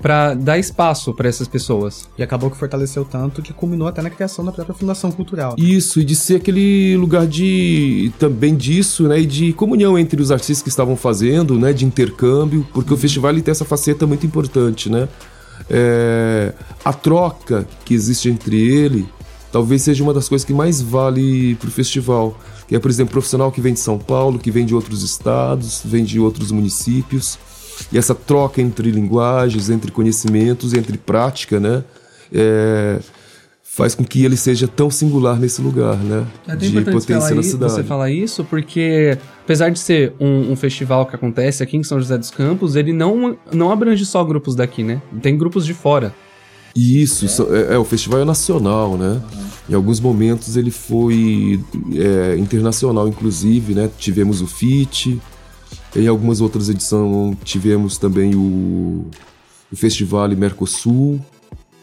pra 0.01 0.33
dar 0.33 0.57
espaço 0.57 1.13
pra 1.13 1.27
essas 1.27 1.47
pessoas. 1.47 2.09
E 2.17 2.23
acabou 2.23 2.49
que 2.49 2.57
fortaleceu 2.57 3.05
tanto 3.05 3.41
que 3.41 3.53
culminou 3.53 3.87
até 3.87 4.01
na 4.01 4.09
criação 4.09 4.43
da 4.43 4.51
própria 4.51 4.75
Fundação 4.75 5.11
Cultural. 5.11 5.55
Isso, 5.57 5.99
e 5.99 6.05
de 6.05 6.15
ser 6.15 6.37
aquele 6.37 6.95
lugar 6.97 7.27
de 7.27 8.11
também 8.17 8.55
disso, 8.55 9.07
né, 9.07 9.21
e 9.21 9.25
de 9.25 9.53
comunhão 9.53 9.97
entre 9.97 10.21
os 10.21 10.31
artistas 10.31 10.61
que 10.61 10.69
estavam 10.69 10.95
fazendo, 10.95 11.57
né, 11.57 11.73
de 11.73 11.85
intercâmbio, 11.85 12.65
porque 12.73 12.93
o 12.93 12.97
festival 12.97 13.33
tem 13.33 13.51
essa 13.51 13.65
faceta 13.65 14.07
muito 14.07 14.25
importante, 14.25 14.89
né? 14.89 15.07
É, 15.69 16.53
a 16.83 16.91
troca 16.91 17.67
que 17.85 17.93
existe 17.93 18.27
entre 18.29 18.57
ele 18.57 19.07
talvez 19.51 19.81
seja 19.81 20.03
uma 20.03 20.13
das 20.13 20.29
coisas 20.29 20.45
que 20.45 20.53
mais 20.53 20.81
vale 20.81 21.55
pro 21.55 21.71
festival. 21.71 22.37
Que 22.67 22.75
é, 22.75 22.79
por 22.79 22.89
exemplo, 22.91 23.13
profissional 23.13 23.51
que 23.51 23.61
vem 23.61 23.73
de 23.73 23.79
São 23.79 23.97
Paulo, 23.97 24.37
que 24.37 24.51
vem 24.51 24.65
de 24.65 24.75
outros 24.75 25.01
estados, 25.01 25.81
vem 25.83 26.03
de 26.03 26.19
outros 26.19 26.51
municípios. 26.51 27.39
E 27.91 27.97
essa 27.97 28.13
troca 28.13 28.61
entre 28.61 28.91
linguagens, 28.91 29.69
entre 29.69 29.91
conhecimentos, 29.91 30.73
entre 30.73 30.97
prática, 30.97 31.59
né? 31.59 31.83
É, 32.31 32.99
faz 33.71 33.93
com 33.95 34.03
que 34.03 34.25
ele 34.25 34.35
seja 34.35 34.67
tão 34.67 34.89
singular 34.89 35.39
nesse 35.39 35.61
lugar, 35.61 35.95
né? 35.97 36.25
É 36.47 36.51
até 36.53 36.65
importante 36.65 37.05
falar 37.05 37.35
na 37.35 37.43
cidade. 37.43 37.71
você 37.73 37.83
falar 37.83 38.11
isso, 38.11 38.43
porque 38.43 39.17
apesar 39.43 39.69
de 39.69 39.79
ser 39.79 40.13
um, 40.19 40.51
um 40.51 40.55
festival 40.55 41.05
que 41.05 41.15
acontece 41.15 41.61
aqui 41.61 41.77
em 41.77 41.83
São 41.83 41.99
José 41.99 42.17
dos 42.17 42.31
Campos, 42.31 42.75
ele 42.75 42.91
não, 42.91 43.37
não 43.53 43.71
abrange 43.71 44.05
só 44.05 44.23
grupos 44.23 44.55
daqui, 44.55 44.83
né? 44.83 45.01
Tem 45.21 45.37
grupos 45.37 45.65
de 45.65 45.73
fora. 45.73 46.13
Isso, 46.75 47.27
so- 47.27 47.55
é, 47.55 47.75
é, 47.75 47.77
o 47.77 47.85
festival 47.85 48.19
é 48.21 48.25
nacional, 48.25 48.97
né? 48.97 49.21
Em 49.69 49.75
alguns 49.75 49.99
momentos 49.99 50.57
ele 50.57 50.71
foi 50.71 51.59
é, 51.95 52.37
internacional, 52.37 53.07
inclusive, 53.07 53.75
né? 53.75 53.89
Tivemos 53.97 54.41
o 54.41 54.47
FIT, 54.47 55.21
em 55.95 56.07
algumas 56.07 56.41
outras 56.41 56.69
edições 56.69 57.37
tivemos 57.43 57.97
também 57.97 58.35
o, 58.35 59.05
o 59.71 59.75
Festival 59.75 60.27
Mercosul, 60.29 61.19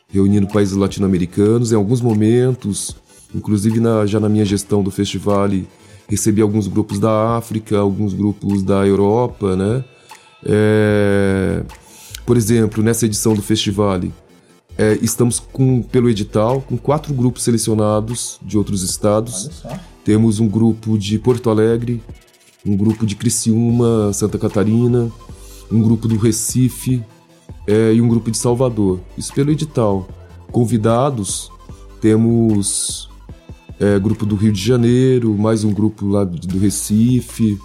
reunindo 0.08 0.46
países 0.46 0.76
latino-americanos. 0.76 1.72
Em 1.72 1.74
alguns 1.76 2.00
momentos, 2.00 2.96
inclusive 3.34 3.80
na- 3.80 4.06
já 4.06 4.20
na 4.20 4.28
minha 4.28 4.44
gestão 4.44 4.82
do 4.82 4.90
festival, 4.90 5.48
recebi 6.08 6.40
alguns 6.40 6.66
grupos 6.66 6.98
da 6.98 7.36
África, 7.36 7.78
alguns 7.78 8.14
grupos 8.14 8.62
da 8.62 8.86
Europa, 8.86 9.56
né? 9.56 9.84
É, 10.44 11.62
por 12.24 12.36
exemplo, 12.36 12.82
nessa 12.82 13.06
edição 13.06 13.34
do 13.34 13.42
festival, 13.42 14.00
é, 14.78 14.98
estamos 15.02 15.40
com, 15.40 15.82
pelo 15.82 16.08
edital 16.08 16.60
com 16.60 16.76
quatro 16.76 17.12
grupos 17.14 17.42
selecionados 17.42 18.38
de 18.42 18.56
outros 18.56 18.82
estados. 18.82 19.62
Temos 20.04 20.38
um 20.38 20.46
grupo 20.48 20.96
de 20.96 21.18
Porto 21.18 21.50
Alegre, 21.50 22.00
um 22.64 22.76
grupo 22.76 23.04
de 23.04 23.16
Criciúma, 23.16 24.12
Santa 24.12 24.38
Catarina, 24.38 25.10
um 25.70 25.82
grupo 25.82 26.06
do 26.06 26.16
Recife 26.16 27.02
é, 27.66 27.94
e 27.94 28.00
um 28.00 28.08
grupo 28.08 28.30
de 28.30 28.38
Salvador. 28.38 29.00
Isso 29.16 29.32
pelo 29.32 29.50
edital. 29.50 30.06
Convidados, 30.52 31.50
temos 32.00 33.10
é, 33.80 33.98
grupo 33.98 34.24
do 34.24 34.36
Rio 34.36 34.52
de 34.52 34.62
Janeiro, 34.62 35.34
mais 35.36 35.64
um 35.64 35.72
grupo 35.72 36.06
lá 36.06 36.24
do 36.24 36.58
Recife, 36.58 37.58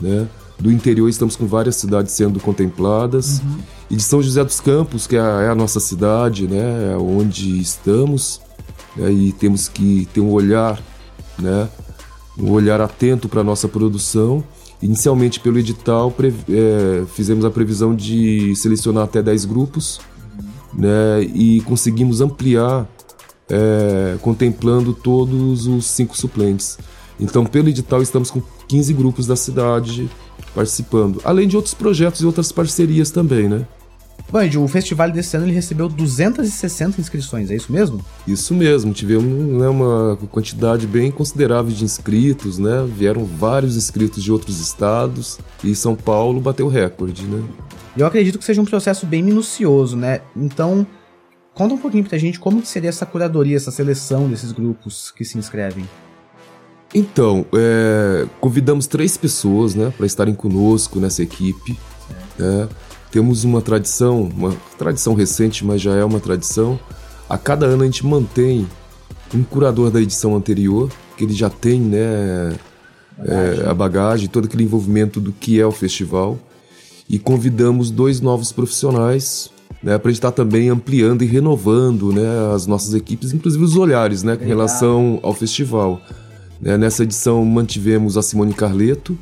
né? 0.00 0.28
Do 0.58 0.70
interior 0.72 1.08
estamos 1.08 1.36
com 1.36 1.46
várias 1.46 1.76
cidades 1.76 2.12
sendo 2.12 2.40
contempladas. 2.40 3.42
E 3.90 3.96
de 3.96 4.02
São 4.02 4.22
José 4.22 4.42
dos 4.42 4.58
Campos, 4.60 5.06
que 5.06 5.16
é 5.16 5.20
a, 5.20 5.42
é 5.42 5.48
a 5.48 5.54
nossa 5.54 5.80
cidade, 5.80 6.46
né? 6.46 6.92
É 6.92 6.96
onde 6.96 7.60
estamos. 7.60 8.40
né? 8.96 9.10
E 9.12 9.32
temos 9.32 9.68
que 9.68 10.08
ter 10.14 10.20
um 10.20 10.30
olhar, 10.30 10.80
né? 11.38 11.68
Um 12.38 12.50
olhar 12.50 12.80
atento 12.80 13.28
para 13.28 13.42
a 13.42 13.44
nossa 13.44 13.68
produção. 13.68 14.42
Inicialmente, 14.82 15.40
pelo 15.40 15.58
edital, 15.58 16.14
é, 16.48 17.04
fizemos 17.06 17.44
a 17.44 17.50
previsão 17.50 17.94
de 17.94 18.54
selecionar 18.56 19.04
até 19.04 19.22
10 19.22 19.44
grupos, 19.46 20.00
né? 20.74 21.22
E 21.34 21.62
conseguimos 21.62 22.20
ampliar 22.20 22.86
é, 23.48 24.16
contemplando 24.20 24.92
todos 24.92 25.66
os 25.66 25.86
cinco 25.86 26.16
suplentes. 26.16 26.78
Então, 27.18 27.46
pelo 27.46 27.68
edital, 27.68 28.02
estamos 28.02 28.30
com 28.30 28.42
15 28.68 28.92
grupos 28.92 29.26
da 29.26 29.36
cidade 29.36 30.10
participando, 30.54 31.20
além 31.24 31.48
de 31.48 31.56
outros 31.56 31.74
projetos 31.74 32.20
e 32.20 32.26
outras 32.26 32.52
parcerias 32.52 33.10
também, 33.10 33.48
né? 33.48 33.66
Band, 34.30 34.50
o 34.58 34.66
festival 34.66 35.10
desse 35.10 35.36
ano 35.36 35.46
ele 35.46 35.54
recebeu 35.54 35.88
260 35.88 37.00
inscrições, 37.00 37.50
é 37.50 37.54
isso 37.54 37.72
mesmo? 37.72 38.04
Isso 38.26 38.54
mesmo, 38.54 38.92
tivemos 38.92 39.24
né, 39.24 39.68
uma 39.68 40.18
quantidade 40.30 40.86
bem 40.86 41.12
considerável 41.12 41.72
de 41.72 41.84
inscritos, 41.84 42.58
né? 42.58 42.84
Vieram 42.96 43.24
vários 43.24 43.76
inscritos 43.76 44.22
de 44.22 44.32
outros 44.32 44.60
estados 44.60 45.38
e 45.62 45.74
São 45.76 45.94
Paulo 45.94 46.40
bateu 46.40 46.66
recorde, 46.66 47.22
né? 47.24 47.42
Eu 47.96 48.04
acredito 48.04 48.38
que 48.38 48.44
seja 48.44 48.60
um 48.60 48.64
processo 48.64 49.06
bem 49.06 49.22
minucioso, 49.22 49.96
né? 49.96 50.20
Então, 50.36 50.84
conta 51.54 51.74
um 51.74 51.78
pouquinho 51.78 52.04
pra 52.04 52.18
gente 52.18 52.38
como 52.40 52.60
que 52.60 52.68
seria 52.68 52.90
essa 52.90 53.06
curadoria, 53.06 53.56
essa 53.56 53.70
seleção 53.70 54.28
desses 54.28 54.50
grupos 54.50 55.12
que 55.12 55.24
se 55.24 55.38
inscrevem. 55.38 55.88
Então, 56.94 57.46
é, 57.54 58.26
convidamos 58.40 58.86
três 58.86 59.16
pessoas, 59.16 59.74
né, 59.74 59.92
para 59.96 60.06
estarem 60.06 60.34
conosco 60.34 60.98
nessa 60.98 61.22
equipe. 61.22 61.78
né? 62.38 62.68
Temos 63.16 63.44
uma 63.44 63.62
tradição, 63.62 64.24
uma 64.24 64.54
tradição 64.76 65.14
recente, 65.14 65.64
mas 65.64 65.80
já 65.80 65.94
é 65.94 66.04
uma 66.04 66.20
tradição. 66.20 66.78
A 67.26 67.38
cada 67.38 67.64
ano 67.64 67.82
a 67.82 67.86
gente 67.86 68.04
mantém 68.04 68.68
um 69.34 69.42
curador 69.42 69.90
da 69.90 70.02
edição 70.02 70.36
anterior, 70.36 70.90
que 71.16 71.24
ele 71.24 71.32
já 71.32 71.48
tem, 71.48 71.80
né, 71.80 72.54
é, 73.20 73.70
a 73.70 73.72
bagagem, 73.72 74.28
todo 74.28 74.44
aquele 74.44 74.64
envolvimento 74.64 75.18
do 75.18 75.32
que 75.32 75.58
é 75.58 75.64
o 75.64 75.72
festival. 75.72 76.38
E 77.08 77.18
convidamos 77.18 77.90
dois 77.90 78.20
novos 78.20 78.52
profissionais, 78.52 79.50
né, 79.82 79.96
para 79.96 80.10
a 80.10 80.12
gente 80.12 80.18
estar 80.18 80.32
também 80.32 80.68
ampliando 80.68 81.24
e 81.24 81.26
renovando, 81.26 82.12
né, 82.12 82.54
as 82.54 82.66
nossas 82.66 82.92
equipes, 82.92 83.32
inclusive 83.32 83.64
os 83.64 83.76
olhares, 83.76 84.22
né, 84.22 84.36
com 84.36 84.44
relação 84.44 85.20
ao 85.22 85.32
festival. 85.32 86.02
Né, 86.60 86.76
nessa 86.76 87.02
edição 87.02 87.42
mantivemos 87.46 88.18
a 88.18 88.22
Simone 88.22 88.52
Carleto, 88.52 89.16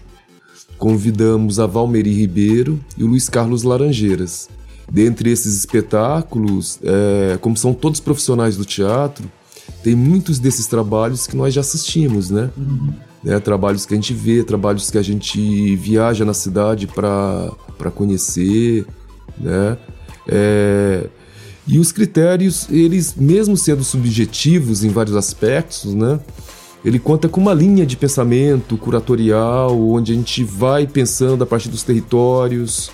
convidamos 0.78 1.58
a 1.58 1.66
Valmeri 1.66 2.12
Ribeiro 2.12 2.80
e 2.96 3.04
o 3.04 3.06
Luiz 3.06 3.28
Carlos 3.28 3.62
Laranjeiras. 3.62 4.48
Dentre 4.90 5.30
esses 5.30 5.56
espetáculos, 5.56 6.78
é, 6.82 7.38
como 7.38 7.56
são 7.56 7.72
todos 7.72 8.00
profissionais 8.00 8.56
do 8.56 8.64
teatro, 8.64 9.24
tem 9.82 9.94
muitos 9.94 10.38
desses 10.38 10.66
trabalhos 10.66 11.26
que 11.26 11.36
nós 11.36 11.54
já 11.54 11.60
assistimos, 11.60 12.30
né? 12.30 12.50
Né, 13.22 13.40
Trabalhos 13.40 13.86
que 13.86 13.94
a 13.94 13.96
gente 13.96 14.12
vê, 14.12 14.44
trabalhos 14.44 14.90
que 14.90 14.98
a 14.98 15.02
gente 15.02 15.74
viaja 15.76 16.24
na 16.24 16.34
cidade 16.34 16.86
para 16.86 17.90
conhecer, 17.94 18.86
né? 19.38 19.78
É, 20.28 21.08
e 21.66 21.78
os 21.78 21.90
critérios, 21.90 22.68
eles, 22.70 23.14
mesmo 23.16 23.56
sendo 23.56 23.82
subjetivos 23.82 24.84
em 24.84 24.90
vários 24.90 25.16
aspectos, 25.16 25.94
né? 25.94 26.20
Ele 26.84 26.98
conta 26.98 27.28
com 27.28 27.40
uma 27.40 27.54
linha 27.54 27.86
de 27.86 27.96
pensamento 27.96 28.76
curatorial, 28.76 29.80
onde 29.80 30.12
a 30.12 30.14
gente 30.14 30.44
vai 30.44 30.86
pensando 30.86 31.42
a 31.42 31.46
partir 31.46 31.70
dos 31.70 31.82
territórios, 31.82 32.90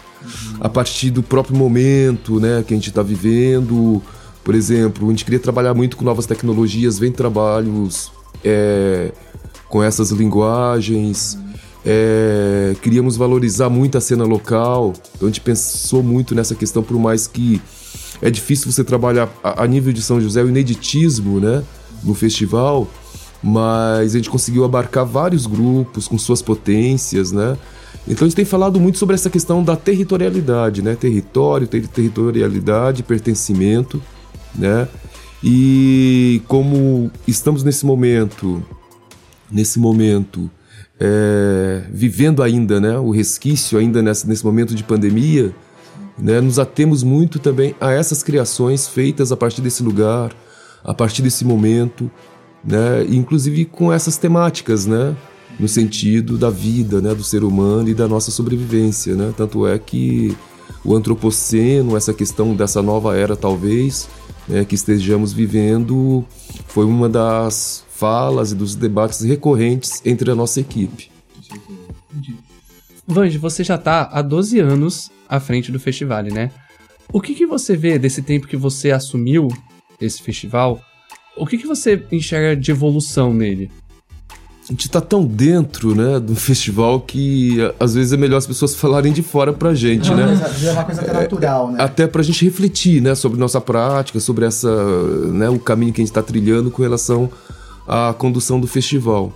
a 0.60 0.68
partir 0.68 1.10
do 1.10 1.22
próprio 1.22 1.56
momento 1.56 2.38
né, 2.38 2.62
que 2.64 2.72
a 2.72 2.76
gente 2.76 2.88
está 2.88 3.02
vivendo. 3.02 4.00
Por 4.44 4.54
exemplo, 4.54 5.08
a 5.08 5.10
gente 5.10 5.24
queria 5.24 5.40
trabalhar 5.40 5.74
muito 5.74 5.96
com 5.96 6.04
novas 6.04 6.24
tecnologias, 6.24 6.98
vem 6.98 7.10
trabalhos 7.10 8.12
é, 8.44 9.12
com 9.68 9.82
essas 9.82 10.10
linguagens. 10.10 11.36
É, 11.84 12.76
queríamos 12.82 13.16
valorizar 13.16 13.70
muito 13.70 13.98
a 13.98 14.00
cena 14.00 14.24
local, 14.24 14.92
então 15.16 15.26
a 15.26 15.30
gente 15.30 15.40
pensou 15.40 16.02
muito 16.02 16.34
nessa 16.34 16.54
questão, 16.54 16.82
por 16.82 16.98
mais 16.98 17.26
que 17.26 17.60
é 18.20 18.30
difícil 18.30 18.70
você 18.70 18.84
trabalhar 18.84 19.30
a, 19.42 19.64
a 19.64 19.66
nível 19.66 19.90
de 19.92 20.02
São 20.02 20.20
José 20.20 20.42
o 20.42 20.48
ineditismo 20.48 21.40
né, 21.40 21.64
no 22.04 22.12
festival, 22.12 22.86
mas 23.42 24.14
a 24.14 24.18
gente 24.18 24.30
conseguiu 24.30 24.64
abarcar 24.64 25.04
vários 25.04 25.46
grupos 25.46 26.06
com 26.06 26.18
suas 26.18 26.42
potências, 26.42 27.32
né? 27.32 27.56
Então 28.06 28.26
a 28.26 28.28
gente 28.28 28.36
tem 28.36 28.44
falado 28.44 28.80
muito 28.80 28.98
sobre 28.98 29.14
essa 29.14 29.30
questão 29.30 29.62
da 29.62 29.76
territorialidade, 29.76 30.82
né? 30.82 30.94
Território, 30.94 31.66
ter- 31.66 31.86
territorialidade, 31.86 33.02
pertencimento, 33.02 34.02
né? 34.54 34.88
E 35.42 36.42
como 36.46 37.10
estamos 37.26 37.62
nesse 37.62 37.86
momento, 37.86 38.62
nesse 39.50 39.78
momento, 39.78 40.50
é, 40.98 41.84
vivendo 41.90 42.42
ainda, 42.42 42.78
né? 42.78 42.98
O 42.98 43.10
resquício 43.10 43.78
ainda 43.78 44.02
nesse, 44.02 44.44
momento 44.44 44.74
de 44.74 44.84
pandemia, 44.84 45.54
né? 46.18 46.40
Nos 46.40 46.58
atemos 46.58 47.02
muito 47.02 47.38
também 47.38 47.74
a 47.80 47.90
essas 47.90 48.22
criações 48.22 48.86
feitas 48.86 49.32
a 49.32 49.36
partir 49.36 49.62
desse 49.62 49.82
lugar, 49.82 50.30
a 50.84 50.92
partir 50.92 51.22
desse 51.22 51.44
momento, 51.44 52.10
né? 52.64 53.04
Inclusive 53.08 53.64
com 53.64 53.92
essas 53.92 54.16
temáticas, 54.16 54.86
né? 54.86 55.16
No 55.58 55.68
sentido 55.68 56.38
da 56.38 56.50
vida, 56.50 57.00
né? 57.00 57.14
Do 57.14 57.24
ser 57.24 57.44
humano 57.44 57.88
e 57.88 57.94
da 57.94 58.08
nossa 58.08 58.30
sobrevivência, 58.30 59.14
né? 59.14 59.32
Tanto 59.36 59.66
é 59.66 59.78
que 59.78 60.36
o 60.84 60.94
antropoceno, 60.94 61.96
essa 61.96 62.14
questão 62.14 62.54
dessa 62.54 62.82
nova 62.82 63.16
era 63.16 63.36
talvez, 63.36 64.08
né? 64.48 64.64
Que 64.64 64.74
estejamos 64.74 65.32
vivendo, 65.32 66.24
foi 66.66 66.84
uma 66.84 67.08
das 67.08 67.84
falas 67.90 68.52
e 68.52 68.54
dos 68.54 68.74
debates 68.74 69.20
recorrentes 69.22 70.00
entre 70.04 70.30
a 70.30 70.34
nossa 70.34 70.60
equipe. 70.60 71.10
Vange, 73.06 73.38
você 73.38 73.64
já 73.64 73.76
tá 73.76 74.08
há 74.12 74.22
12 74.22 74.60
anos 74.60 75.10
à 75.28 75.40
frente 75.40 75.72
do 75.72 75.80
festival, 75.80 76.22
né? 76.22 76.50
O 77.12 77.20
que, 77.20 77.34
que 77.34 77.44
você 77.44 77.76
vê 77.76 77.98
desse 77.98 78.22
tempo 78.22 78.46
que 78.46 78.56
você 78.56 78.92
assumiu 78.92 79.48
esse 80.00 80.22
festival? 80.22 80.80
O 81.36 81.46
que, 81.46 81.58
que 81.58 81.66
você 81.66 82.02
enxerga 82.10 82.60
de 82.60 82.70
evolução 82.70 83.32
nele? 83.32 83.70
A 84.68 84.72
gente 84.72 84.88
tá 84.88 85.00
tão 85.00 85.24
dentro, 85.24 85.96
né, 85.96 86.20
do 86.20 86.36
festival 86.36 87.00
que 87.00 87.58
às 87.80 87.94
vezes 87.94 88.12
é 88.12 88.16
melhor 88.16 88.36
as 88.36 88.46
pessoas 88.46 88.72
falarem 88.76 89.12
de 89.12 89.20
fora 89.20 89.52
pra 89.52 89.74
gente, 89.74 90.08
né? 90.12 90.40
É 90.64 90.70
uma 90.70 90.84
coisa 90.84 91.02
até 91.02 91.12
natural, 91.12 91.72
né? 91.72 91.82
Até 91.82 92.06
pra 92.06 92.22
gente 92.22 92.44
refletir, 92.44 93.02
né, 93.02 93.16
sobre 93.16 93.38
nossa 93.38 93.60
prática, 93.60 94.20
sobre 94.20 94.44
essa, 94.44 94.70
né, 95.32 95.48
o 95.48 95.58
caminho 95.58 95.92
que 95.92 96.00
a 96.00 96.04
gente 96.04 96.14
tá 96.14 96.22
trilhando 96.22 96.70
com 96.70 96.82
relação 96.82 97.28
à 97.86 98.14
condução 98.16 98.60
do 98.60 98.68
festival. 98.68 99.32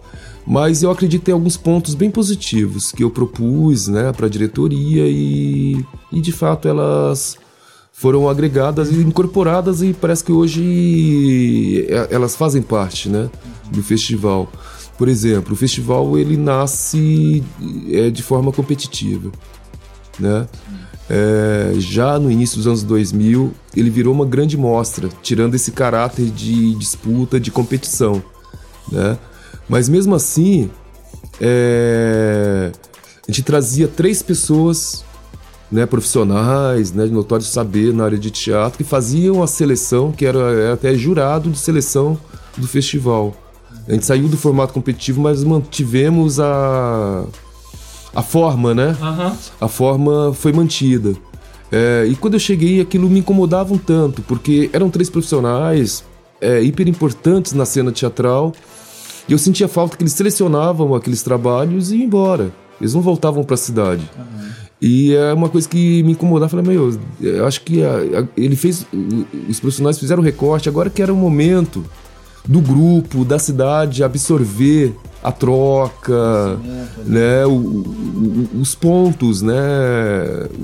Mas 0.47 0.83
eu 0.83 0.91
acredito 0.91 1.21
que 1.21 1.27
tem 1.27 1.35
alguns 1.35 1.57
pontos 1.57 1.95
bem 1.95 2.11
positivos 2.11 2.93
que 2.93 3.03
eu 3.03 3.11
propus, 3.11 3.89
né, 3.89 4.13
pra 4.13 4.29
diretoria 4.29 5.05
e, 5.09 5.85
e 6.13 6.21
de 6.21 6.31
fato 6.31 6.69
elas 6.69 7.37
foram 7.97 8.29
agregadas 8.29 8.91
e 8.91 8.97
incorporadas 8.97 9.81
e 9.81 9.95
parece 9.95 10.25
que 10.25 10.33
hoje 10.33 11.87
é, 11.89 12.09
elas 12.11 12.35
fazem 12.35 12.61
parte, 12.61 13.09
né, 13.09 13.31
do 13.71 13.83
festival. 13.83 14.51
Por 14.99 15.09
exemplo, 15.09 15.55
o 15.55 15.57
festival 15.57 16.19
ele 16.19 16.37
nasce 16.37 17.43
é, 17.91 18.11
de 18.11 18.23
forma 18.23 18.53
competitiva, 18.53 19.31
né? 20.19 20.47
É, 21.09 21.75
já 21.79 22.19
no 22.19 22.31
início 22.31 22.57
dos 22.57 22.67
anos 22.67 22.83
2000, 22.83 23.53
ele 23.77 23.91
virou 23.91 24.13
uma 24.15 24.25
grande 24.25 24.57
mostra, 24.57 25.09
tirando 25.23 25.55
esse 25.55 25.71
caráter 25.71 26.27
de 26.31 26.75
disputa, 26.77 27.39
de 27.39 27.51
competição, 27.51 28.23
né? 28.91 29.19
Mas 29.69 29.89
mesmo 29.89 30.15
assim, 30.15 30.71
é, 31.41 32.73
a 33.27 33.31
gente 33.31 33.43
trazia 33.43 33.89
três 33.89 34.23
pessoas, 34.23 35.05
né, 35.75 35.87
profissionais, 35.87 36.93
né, 36.93 37.05
de 37.05 37.11
notório 37.11 37.45
saber 37.45 37.93
na 37.93 38.05
área 38.05 38.17
de 38.17 38.31
teatro, 38.31 38.79
que 38.79 38.85
faziam 38.85 39.43
a 39.43 39.47
seleção, 39.49 40.13
que 40.13 40.25
era, 40.25 40.39
era 40.39 40.75
até 40.75 40.95
jurado 40.95 41.51
de 41.51 41.59
seleção 41.59 42.17
do 42.57 42.69
festival. 42.69 43.35
A 43.89 43.93
gente 43.93 44.07
saiu 44.07 44.29
do 44.29 44.37
formato 44.37 44.73
competitivo, 44.73 45.21
mas 45.21 45.43
mantivemos 45.43 46.39
a, 46.39 47.25
a 48.15 48.23
forma, 48.23 48.73
né? 48.73 48.97
A 49.61 49.67
forma 49.67 50.33
foi 50.33 50.53
mantida. 50.53 51.13
É, 51.73 52.07
e 52.09 52.15
quando 52.15 52.35
eu 52.35 52.41
cheguei, 52.41 52.81
aquilo 52.81 53.11
me 53.11 53.19
incomodava 53.19 53.75
um 53.75 53.79
tanto, 53.79 54.23
porque 54.23 54.71
eram 54.73 54.89
três 54.89 55.11
profissionais 55.11 56.05
é, 56.41 56.63
hiper 56.63 56.87
importantes 56.87 57.53
na 57.53 57.67
cena 57.67 57.91
teatral, 57.91 58.53
e 59.29 59.33
eu 59.33 59.39
sentia 59.39 59.67
falta 59.67 59.97
que 59.97 60.05
eles 60.05 60.13
selecionavam 60.13 60.95
aqueles 60.95 61.21
trabalhos 61.21 61.91
e 61.91 61.97
iam 61.97 62.05
embora. 62.05 62.53
Eles 62.81 62.95
não 62.95 63.01
voltavam 63.01 63.43
para 63.43 63.55
a 63.55 63.59
cidade. 63.59 64.09
E 64.87 65.15
é 65.15 65.33
uma 65.33 65.49
coisa 65.49 65.67
que 65.67 66.03
me 66.03 66.13
incomodava. 66.13 66.51
Falei, 66.51 66.67
meu, 66.77 66.95
eu 67.19 67.47
acho 67.47 67.63
que 67.63 67.83
a- 67.83 68.21
a- 68.21 68.29
ele 68.37 68.55
fez. 68.55 68.87
Os 69.49 69.59
profissionais 69.59 69.99
fizeram 69.99 70.21
o 70.21 70.25
recorte, 70.25 70.69
agora 70.69 70.91
que 70.91 71.01
era 71.01 71.11
o 71.11 71.17
momento 71.17 71.83
do 72.47 72.61
grupo, 72.61 73.25
da 73.25 73.39
cidade 73.39 74.05
absorver 74.05 74.95
a 75.23 75.33
troca, 75.33 76.59
né, 77.07 77.47
o- 77.47 77.51
o- 77.53 78.49
os 78.61 78.75
pontos, 78.75 79.41
né, 79.41 79.55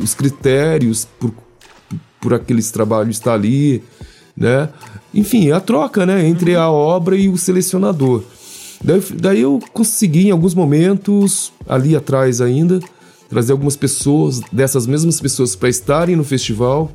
os 0.03 0.13
critérios 0.13 1.09
por, 1.19 1.33
por 2.21 2.35
aqueles 2.35 2.71
trabalhos 2.71 3.17
estar 3.17 3.33
ali, 3.33 3.83
né? 4.37 4.69
Enfim, 5.15 5.51
a 5.51 5.61
troca, 5.61 6.05
né, 6.05 6.29
entre 6.29 6.55
a 6.55 6.69
obra 6.71 7.17
e 7.17 7.27
o 7.31 7.39
selecionador. 7.39 8.23
Daí, 8.85 9.03
daí 9.15 9.41
eu 9.41 9.59
consegui 9.73 10.29
em 10.29 10.31
alguns 10.31 10.55
momentos 10.55 11.51
ali 11.67 11.97
atrás 11.97 12.43
ainda 12.43 12.81
trazer 13.31 13.53
algumas 13.53 13.77
pessoas 13.77 14.41
dessas 14.53 14.87
mesmas 14.89 15.21
pessoas 15.21 15.55
para 15.55 15.69
estarem 15.69 16.17
no 16.17 16.25
festival, 16.25 16.91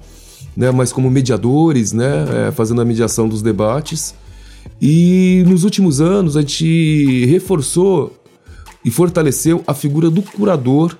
né, 0.55 0.69
mas 0.69 0.91
como 0.91 1.09
mediadores, 1.09 1.93
né, 1.93 2.49
é, 2.49 2.51
fazendo 2.51 2.81
a 2.81 2.85
mediação 2.85 3.27
dos 3.27 3.41
debates. 3.41 4.13
E 4.81 5.43
nos 5.47 5.63
últimos 5.63 6.01
anos 6.01 6.35
a 6.35 6.41
gente 6.41 7.25
reforçou 7.25 8.13
e 8.83 8.91
fortaleceu 8.91 9.63
a 9.65 9.73
figura 9.73 10.09
do 10.09 10.21
curador 10.21 10.97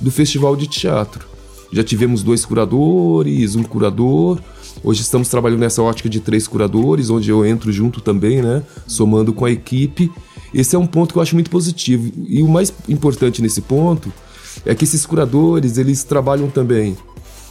do 0.00 0.10
Festival 0.10 0.54
de 0.54 0.68
Teatro. 0.68 1.26
Já 1.72 1.82
tivemos 1.82 2.22
dois 2.22 2.44
curadores, 2.44 3.56
um 3.56 3.64
curador. 3.64 4.40
Hoje 4.84 5.02
estamos 5.02 5.28
trabalhando 5.28 5.60
nessa 5.60 5.82
ótica 5.82 6.08
de 6.08 6.20
três 6.20 6.46
curadores, 6.46 7.10
onde 7.10 7.28
eu 7.28 7.44
entro 7.44 7.72
junto 7.72 8.00
também, 8.00 8.40
né? 8.40 8.62
Somando 8.86 9.32
com 9.32 9.44
a 9.44 9.50
equipe. 9.50 10.10
Esse 10.54 10.76
é 10.76 10.78
um 10.78 10.86
ponto 10.86 11.12
que 11.12 11.18
eu 11.18 11.22
acho 11.22 11.34
muito 11.34 11.50
positivo. 11.50 12.12
E 12.28 12.42
o 12.42 12.48
mais 12.48 12.72
importante 12.88 13.42
nesse 13.42 13.60
ponto 13.60 14.12
é 14.64 14.74
que 14.74 14.84
esses 14.84 15.04
curadores, 15.04 15.78
eles 15.78 16.04
trabalham 16.04 16.48
também 16.48 16.96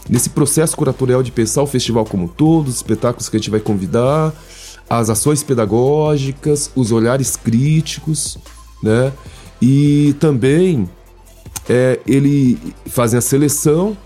nesse 0.10 0.30
processo 0.30 0.76
curatorial 0.78 1.24
de 1.24 1.32
pensar 1.32 1.64
o 1.64 1.68
festival 1.68 2.06
como 2.06 2.26
um 2.26 2.28
todo, 2.28 2.68
os 2.68 2.76
espetáculos 2.76 3.30
que 3.30 3.36
a 3.36 3.40
gente 3.40 3.50
vai 3.50 3.60
convidar, 3.60 4.34
as 4.90 5.10
ações 5.10 5.44
pedagógicas, 5.44 6.70
os 6.76 6.92
olhares 6.92 7.36
críticos, 7.36 8.38
né? 8.82 9.12
E 9.62 10.16
também 10.20 10.88
é, 11.68 12.00
ele 12.06 12.60
fazem 12.86 13.18
a 13.18 13.22
seleção, 13.22 13.98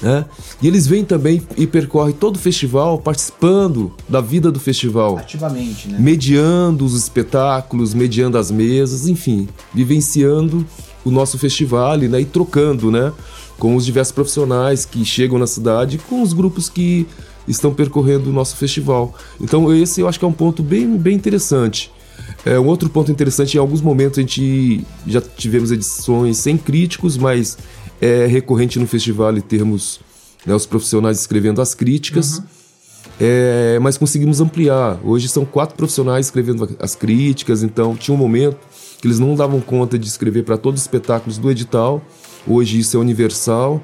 né? 0.00 0.24
E 0.62 0.68
eles 0.68 0.86
vêm 0.86 1.04
também 1.04 1.42
e 1.56 1.66
percorrem 1.66 2.14
todo 2.14 2.36
o 2.36 2.38
festival, 2.38 2.98
participando 2.98 3.92
da 4.08 4.20
vida 4.20 4.52
do 4.52 4.60
festival 4.60 5.18
Ativamente, 5.18 5.88
né? 5.88 5.98
mediando 5.98 6.84
os 6.84 6.94
espetáculos, 6.94 7.94
mediando 7.94 8.38
as 8.38 8.50
mesas, 8.52 9.08
enfim, 9.08 9.48
vivenciando 9.74 10.64
o 11.04 11.10
nosso 11.10 11.38
festival 11.38 11.96
né, 11.96 12.20
e 12.20 12.24
trocando 12.24 12.90
né, 12.90 13.12
com 13.58 13.74
os 13.76 13.84
diversos 13.84 14.12
profissionais 14.12 14.84
que 14.84 15.04
chegam 15.04 15.38
na 15.38 15.46
cidade, 15.46 15.98
com 15.98 16.22
os 16.22 16.32
grupos 16.32 16.68
que 16.68 17.06
estão 17.46 17.72
percorrendo 17.72 18.30
o 18.30 18.32
nosso 18.32 18.56
festival. 18.56 19.14
Então 19.40 19.74
esse 19.74 20.00
eu 20.00 20.08
acho 20.08 20.18
que 20.18 20.24
é 20.24 20.28
um 20.28 20.32
ponto 20.32 20.62
bem, 20.62 20.96
bem 20.96 21.16
interessante. 21.16 21.90
É, 22.44 22.58
um 22.58 22.66
outro 22.66 22.88
ponto 22.88 23.10
interessante, 23.10 23.56
em 23.56 23.60
alguns 23.60 23.80
momentos 23.80 24.18
a 24.18 24.22
gente 24.22 24.84
já 25.06 25.20
tivemos 25.20 25.72
edições 25.72 26.36
sem 26.38 26.56
críticos, 26.56 27.16
mas 27.16 27.58
é 28.00 28.26
recorrente 28.26 28.78
no 28.78 28.86
festival 28.86 29.36
e 29.36 29.42
termos 29.42 30.00
né, 30.46 30.54
os 30.54 30.66
profissionais 30.66 31.18
escrevendo 31.18 31.60
as 31.60 31.74
críticas. 31.74 32.42
É, 33.20 33.78
mas 33.80 33.98
conseguimos 33.98 34.40
ampliar. 34.40 35.00
Hoje 35.02 35.28
são 35.28 35.44
quatro 35.44 35.76
profissionais 35.76 36.26
escrevendo 36.26 36.76
as 36.78 36.94
críticas, 36.94 37.62
então 37.62 37.96
tinha 37.96 38.14
um 38.14 38.18
momento 38.18 38.58
que 39.00 39.06
eles 39.06 39.18
não 39.18 39.34
davam 39.34 39.60
conta 39.60 39.98
de 39.98 40.06
escrever 40.06 40.44
para 40.44 40.56
todos 40.56 40.80
os 40.80 40.84
espetáculos 40.84 41.38
do 41.38 41.50
edital. 41.50 42.02
Hoje 42.46 42.78
isso 42.78 42.96
é 42.96 43.00
universal. 43.00 43.80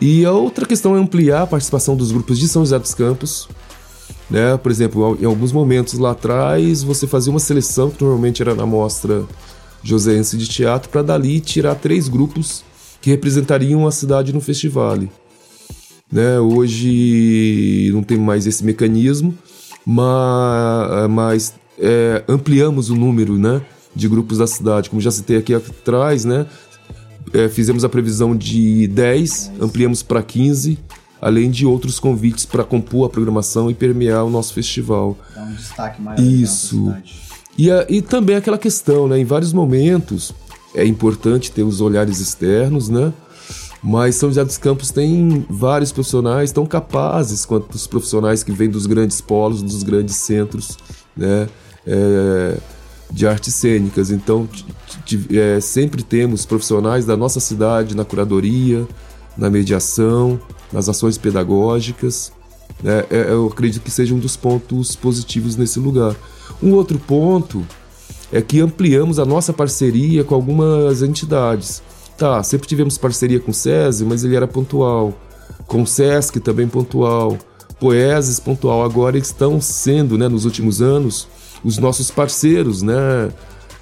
E 0.00 0.24
a 0.24 0.32
outra 0.32 0.66
questão 0.66 0.96
é 0.96 0.98
ampliar 0.98 1.42
a 1.42 1.46
participação 1.46 1.96
dos 1.96 2.12
grupos 2.12 2.38
de 2.38 2.46
São 2.46 2.62
José 2.62 2.78
dos 2.78 2.94
Campos. 2.94 3.48
Né? 4.28 4.56
Por 4.56 4.70
exemplo, 4.70 5.16
em 5.20 5.24
alguns 5.24 5.52
momentos 5.52 5.98
lá 5.98 6.10
atrás, 6.10 6.82
você 6.82 7.06
fazia 7.06 7.30
uma 7.30 7.40
seleção, 7.40 7.90
que 7.90 8.02
normalmente 8.02 8.42
era 8.42 8.54
na 8.54 8.66
mostra 8.66 9.24
joseense 9.82 10.36
de 10.36 10.48
teatro, 10.48 10.90
para 10.90 11.02
dali 11.02 11.40
tirar 11.40 11.74
três 11.74 12.08
grupos 12.08 12.64
que 13.00 13.10
representariam 13.10 13.86
a 13.86 13.92
cidade 13.92 14.32
no 14.32 14.40
festival. 14.40 14.98
Né? 16.10 16.38
Hoje 16.40 17.90
não 17.92 18.02
tem 18.02 18.18
mais 18.18 18.46
esse 18.46 18.64
mecanismo, 18.64 19.36
mas, 19.86 21.10
mas 21.10 21.54
é, 21.78 22.24
ampliamos 22.28 22.90
o 22.90 22.94
número 22.94 23.38
né, 23.38 23.62
de 23.94 24.08
grupos 24.08 24.38
da 24.38 24.46
cidade. 24.46 24.90
Como 24.90 25.00
já 25.00 25.10
citei 25.10 25.36
aqui 25.36 25.54
atrás, 25.54 26.24
né, 26.24 26.46
é, 27.32 27.48
fizemos 27.48 27.84
a 27.84 27.88
previsão 27.88 28.36
de 28.36 28.86
10, 28.88 29.52
ampliamos 29.60 30.02
para 30.02 30.22
15, 30.22 30.78
além 31.20 31.50
de 31.50 31.64
outros 31.64 31.98
convites 31.98 32.44
para 32.44 32.64
compor 32.64 33.06
a 33.06 33.10
programação 33.10 33.70
e 33.70 33.74
permear 33.74 34.24
o 34.24 34.30
nosso 34.30 34.52
festival. 34.52 35.16
Dá 35.34 35.42
um 35.42 35.52
destaque 35.54 36.02
maior 36.02 36.20
Isso. 36.20 36.94
E, 37.56 37.70
a- 37.70 37.86
e 37.88 38.02
também 38.02 38.36
aquela 38.36 38.58
questão, 38.58 39.06
né? 39.08 39.18
Em 39.18 39.24
vários 39.24 39.52
momentos 39.52 40.32
é 40.74 40.84
importante 40.84 41.50
ter 41.52 41.62
os 41.62 41.80
olhares 41.80 42.20
externos, 42.20 42.88
né? 42.88 43.12
Mas 43.82 44.16
São 44.16 44.28
José 44.30 44.44
dos 44.44 44.56
Campos 44.58 44.90
tem 44.90 45.44
vários 45.48 45.92
profissionais 45.92 46.50
tão 46.50 46.64
capazes 46.66 47.44
quanto 47.44 47.74
os 47.74 47.86
profissionais 47.86 48.42
que 48.42 48.50
vêm 48.50 48.68
dos 48.68 48.86
grandes 48.86 49.20
polos, 49.20 49.62
dos 49.62 49.82
grandes 49.82 50.16
centros, 50.16 50.76
né? 51.16 51.48
É, 51.86 52.56
de 53.14 53.26
artes 53.28 53.54
cênicas. 53.54 54.10
Então, 54.10 54.48
é, 55.32 55.60
sempre 55.60 56.02
temos 56.02 56.44
profissionais 56.44 57.06
da 57.06 57.16
nossa 57.16 57.38
cidade 57.38 57.94
na 57.94 58.04
curadoria, 58.04 58.86
na 59.38 59.48
mediação, 59.48 60.38
nas 60.72 60.88
ações 60.88 61.16
pedagógicas. 61.16 62.32
né? 62.82 63.04
É, 63.08 63.30
eu 63.30 63.46
acredito 63.46 63.82
que 63.82 63.90
seja 63.90 64.14
um 64.14 64.18
dos 64.18 64.36
pontos 64.36 64.96
positivos 64.96 65.56
nesse 65.56 65.78
lugar. 65.78 66.16
Um 66.60 66.72
outro 66.72 66.98
ponto 66.98 67.64
é 68.32 68.42
que 68.42 68.60
ampliamos 68.60 69.20
a 69.20 69.24
nossa 69.24 69.52
parceria 69.52 70.24
com 70.24 70.34
algumas 70.34 71.00
entidades. 71.00 71.82
Tá, 72.18 72.42
sempre 72.42 72.66
tivemos 72.66 72.98
parceria 72.98 73.38
com 73.38 73.52
o 73.52 73.54
SESI, 73.54 74.04
mas 74.04 74.24
ele 74.24 74.34
era 74.34 74.46
pontual. 74.46 75.14
Com 75.66 75.82
o 75.82 75.86
SESC 75.86 76.40
também 76.40 76.66
pontual. 76.66 77.38
Poeses 77.78 78.40
pontual. 78.40 78.84
Agora 78.84 79.16
estão 79.16 79.60
sendo, 79.60 80.18
né, 80.18 80.28
nos 80.28 80.44
últimos 80.44 80.82
anos, 80.82 81.28
os 81.64 81.78
nossos 81.78 82.10
parceiros, 82.10 82.82
né, 82.82 83.30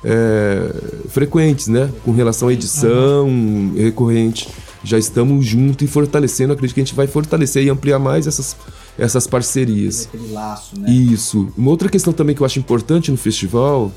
é, 0.05 0.75
frequentes, 1.09 1.69
né, 1.69 1.91
com 2.05 2.13
relação 2.13 2.49
à 2.49 2.53
edição 2.53 3.29
recorrente. 3.77 4.49
já 4.85 4.99
estamos 4.99 5.47
juntos 5.47 5.87
e 5.87 5.91
fortalecendo. 5.91 6.53
Acredito 6.53 6.75
que 6.75 6.81
a 6.81 6.85
gente 6.85 6.95
vai 6.95 7.07
fortalecer 7.07 7.65
e 7.65 7.71
ampliar 7.71 7.99
mais 7.99 8.27
essas, 8.27 8.57
essas 8.99 9.27
parcerias. 9.27 10.09
Aquele 10.13 10.33
laço, 10.33 10.79
né? 10.79 10.91
Isso. 10.91 11.49
Uma 11.57 11.71
outra 11.71 11.89
questão 11.89 12.13
também 12.13 12.35
que 12.35 12.43
eu 12.43 12.47
acho 12.47 12.59
importante 12.59 13.11
no 13.11 13.17
festival, 13.17 13.93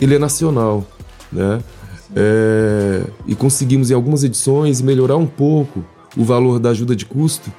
ele 0.00 0.14
é 0.14 0.18
nacional, 0.18 0.86
né? 1.32 1.60
É, 2.14 3.04
e 3.26 3.34
conseguimos 3.34 3.90
em 3.90 3.94
algumas 3.94 4.22
edições 4.22 4.80
melhorar 4.80 5.16
um 5.16 5.26
pouco 5.26 5.84
o 6.16 6.24
valor 6.24 6.60
da 6.60 6.70
ajuda 6.70 6.94
de 6.94 7.04
custo 7.04 7.52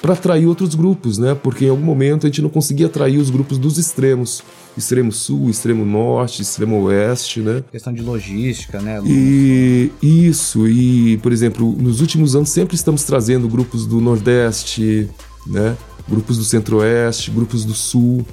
para 0.00 0.14
atrair 0.14 0.46
outros 0.48 0.74
grupos, 0.74 1.18
né? 1.18 1.36
Porque 1.40 1.66
em 1.66 1.68
algum 1.68 1.84
momento 1.84 2.26
a 2.26 2.28
gente 2.28 2.42
não 2.42 2.50
conseguia 2.50 2.86
atrair 2.86 3.18
os 3.18 3.30
grupos 3.30 3.58
dos 3.58 3.78
extremos, 3.78 4.42
extremo 4.76 5.12
sul, 5.12 5.50
extremo 5.50 5.84
norte, 5.84 6.42
extremo 6.42 6.82
oeste, 6.82 7.40
né? 7.40 7.62
Questão 7.70 7.92
de 7.92 8.02
logística, 8.02 8.80
né? 8.80 9.00
E 9.04 9.90
isso, 10.02 10.66
e 10.66 11.18
por 11.18 11.32
exemplo, 11.32 11.76
nos 11.78 12.00
últimos 12.00 12.34
anos 12.34 12.48
sempre 12.48 12.74
estamos 12.74 13.02
trazendo 13.04 13.48
grupos 13.48 13.86
do 13.86 14.00
Nordeste, 14.00 15.08
né? 15.46 15.76
Grupos 16.08 16.38
do 16.38 16.44
Centro-Oeste, 16.44 17.30
grupos 17.30 17.64
do 17.64 17.74
Sul, 17.74 18.24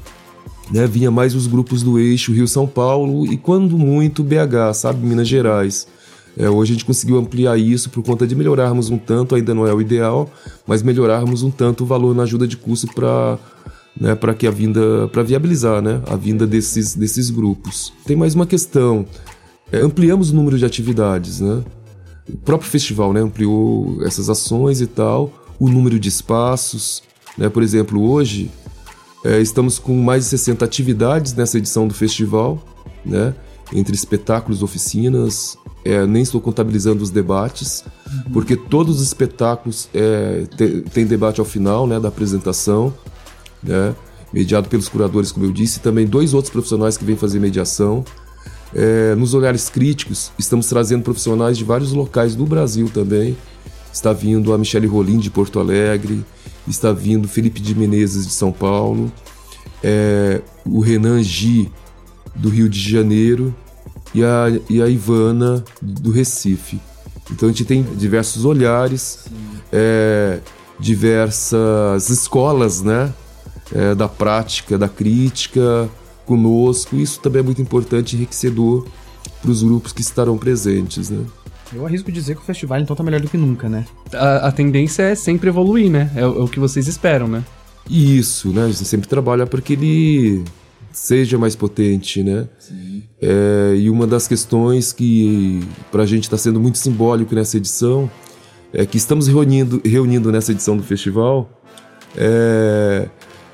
né? 0.71 0.87
Vinha 0.87 1.11
mais 1.11 1.35
os 1.35 1.47
grupos 1.47 1.83
do 1.83 1.99
eixo 1.99 2.31
Rio-São 2.31 2.67
Paulo 2.67 3.25
e 3.31 3.37
quando 3.37 3.77
muito 3.77 4.23
BH, 4.23 4.73
sabe, 4.73 5.05
Minas 5.05 5.27
Gerais. 5.27 5.87
É, 6.37 6.49
hoje 6.49 6.71
a 6.71 6.75
gente 6.75 6.85
conseguiu 6.85 7.17
ampliar 7.17 7.57
isso 7.57 7.89
por 7.89 8.01
conta 8.01 8.25
de 8.25 8.33
melhorarmos 8.33 8.89
um 8.89 8.97
tanto, 8.97 9.35
ainda 9.35 9.53
não 9.53 9.67
é 9.67 9.73
o 9.73 9.81
ideal, 9.81 10.29
mas 10.65 10.81
melhorarmos 10.81 11.43
um 11.43 11.51
tanto 11.51 11.83
o 11.83 11.87
valor 11.87 12.15
na 12.15 12.23
ajuda 12.23 12.47
de 12.47 12.55
custo 12.55 12.87
para 12.93 13.37
né, 13.99 14.15
para 14.15 14.33
que 14.33 14.47
a 14.47 14.51
vinda 14.51 15.07
para 15.09 15.23
viabilizar, 15.23 15.81
né, 15.81 16.01
a 16.07 16.15
vinda 16.15 16.47
desses 16.47 16.95
desses 16.95 17.29
grupos. 17.29 17.93
Tem 18.05 18.15
mais 18.15 18.33
uma 18.33 18.45
questão. 18.45 19.05
É, 19.71 19.81
ampliamos 19.81 20.31
o 20.31 20.35
número 20.35 20.57
de 20.57 20.65
atividades, 20.65 21.39
né? 21.41 21.63
O 22.27 22.37
próprio 22.37 22.69
festival, 22.69 23.11
né, 23.11 23.21
ampliou 23.21 24.03
essas 24.03 24.29
ações 24.29 24.81
e 24.81 24.87
tal, 24.87 25.31
o 25.59 25.67
número 25.67 25.99
de 25.99 26.09
espaços, 26.09 27.03
né? 27.37 27.49
Por 27.49 27.61
exemplo, 27.61 28.01
hoje 28.09 28.49
é, 29.23 29.39
estamos 29.41 29.77
com 29.77 29.95
mais 29.95 30.23
de 30.23 30.29
60 30.29 30.63
atividades 30.63 31.33
nessa 31.33 31.57
edição 31.57 31.87
do 31.87 31.93
festival, 31.93 32.63
né? 33.05 33.35
Entre 33.71 33.93
espetáculos, 33.93 34.63
oficinas, 34.63 35.55
é, 35.85 36.05
nem 36.05 36.23
estou 36.23 36.41
contabilizando 36.41 37.03
os 37.03 37.09
debates, 37.09 37.83
uhum. 38.07 38.33
porque 38.33 38.55
todos 38.55 38.97
os 38.97 39.07
espetáculos 39.07 39.87
é, 39.93 40.45
têm 40.91 41.05
debate 41.05 41.39
ao 41.39 41.45
final 41.45 41.85
né, 41.87 41.99
da 41.99 42.07
apresentação, 42.07 42.93
né, 43.63 43.95
mediado 44.33 44.69
pelos 44.69 44.87
curadores, 44.87 45.31
como 45.31 45.45
eu 45.45 45.51
disse, 45.51 45.79
e 45.79 45.81
também 45.81 46.05
dois 46.05 46.33
outros 46.33 46.51
profissionais 46.51 46.97
que 46.97 47.05
vêm 47.05 47.15
fazer 47.15 47.39
mediação. 47.39 48.03
É, 48.73 49.15
nos 49.15 49.33
olhares 49.33 49.67
críticos, 49.69 50.31
estamos 50.37 50.67
trazendo 50.67 51.03
profissionais 51.03 51.57
de 51.57 51.63
vários 51.63 51.91
locais 51.91 52.35
do 52.35 52.45
Brasil 52.45 52.89
também. 52.93 53.35
Está 53.91 54.13
vindo 54.13 54.53
a 54.53 54.57
Michele 54.57 54.85
Rolim 54.85 55.17
de 55.17 55.31
Porto 55.31 55.59
Alegre, 55.59 56.23
está 56.67 56.91
vindo 56.93 57.27
Felipe 57.27 57.59
de 57.59 57.73
Menezes 57.73 58.27
de 58.27 58.33
São 58.33 58.51
Paulo, 58.51 59.11
é, 59.83 60.41
o 60.63 60.79
Renan 60.79 61.23
Gi 61.23 61.71
do 62.35 62.49
Rio 62.49 62.69
de 62.69 62.79
Janeiro, 62.79 63.53
e 64.13 64.23
a, 64.23 64.45
e 64.69 64.81
a 64.81 64.87
Ivana 64.87 65.63
do 65.81 66.11
Recife. 66.11 66.79
Então 67.31 67.49
a 67.49 67.51
gente 67.51 67.65
tem 67.65 67.83
diversos 67.83 68.45
olhares, 68.45 69.25
é, 69.71 70.39
diversas 70.79 72.09
escolas, 72.09 72.81
né? 72.81 73.13
É, 73.73 73.93
da 73.93 74.07
prática, 74.07 74.77
da 74.77 74.89
crítica 74.89 75.89
conosco. 76.25 76.95
Isso 76.95 77.19
também 77.19 77.41
é 77.41 77.43
muito 77.43 77.61
importante 77.61 78.13
e 78.13 78.17
enriquecedor 78.17 78.87
para 79.41 79.51
os 79.51 79.63
grupos 79.63 79.91
que 79.91 80.01
estarão 80.01 80.37
presentes, 80.37 81.09
né? 81.09 81.23
Eu 81.73 81.85
arrisco 81.85 82.11
dizer 82.11 82.35
que 82.35 82.41
o 82.41 82.45
festival 82.45 82.79
então 82.79 82.95
tá 82.95 83.03
melhor 83.03 83.21
do 83.21 83.27
que 83.27 83.37
nunca, 83.37 83.69
né? 83.69 83.85
A, 84.13 84.47
a 84.47 84.51
tendência 84.51 85.03
é 85.03 85.15
sempre 85.15 85.49
evoluir, 85.49 85.89
né? 85.89 86.11
É, 86.15 86.21
é, 86.21 86.25
o 86.25 86.47
que 86.47 86.59
vocês 86.59 86.87
esperam, 86.87 87.27
né? 87.27 87.43
Isso, 87.89 88.49
né? 88.49 88.63
A 88.63 88.67
gente 88.67 88.85
sempre 88.85 89.07
trabalha 89.07 89.45
para 89.45 89.61
que 89.61 89.73
ele 89.73 90.43
seja 90.91 91.37
mais 91.37 91.55
potente, 91.55 92.23
né? 92.23 92.47
É, 93.21 93.75
e 93.77 93.89
uma 93.89 94.07
das 94.07 94.27
questões 94.27 94.91
que 94.91 95.63
para 95.91 96.03
a 96.03 96.05
gente 96.05 96.23
está 96.23 96.37
sendo 96.37 96.59
muito 96.59 96.77
simbólico 96.79 97.35
nessa 97.35 97.57
edição 97.57 98.09
é 98.73 98.85
que 98.85 98.97
estamos 98.97 99.27
reunindo, 99.27 99.81
reunindo 99.85 100.31
nessa 100.31 100.51
edição 100.51 100.75
do 100.75 100.83
festival 100.83 101.49
é, 102.15 103.07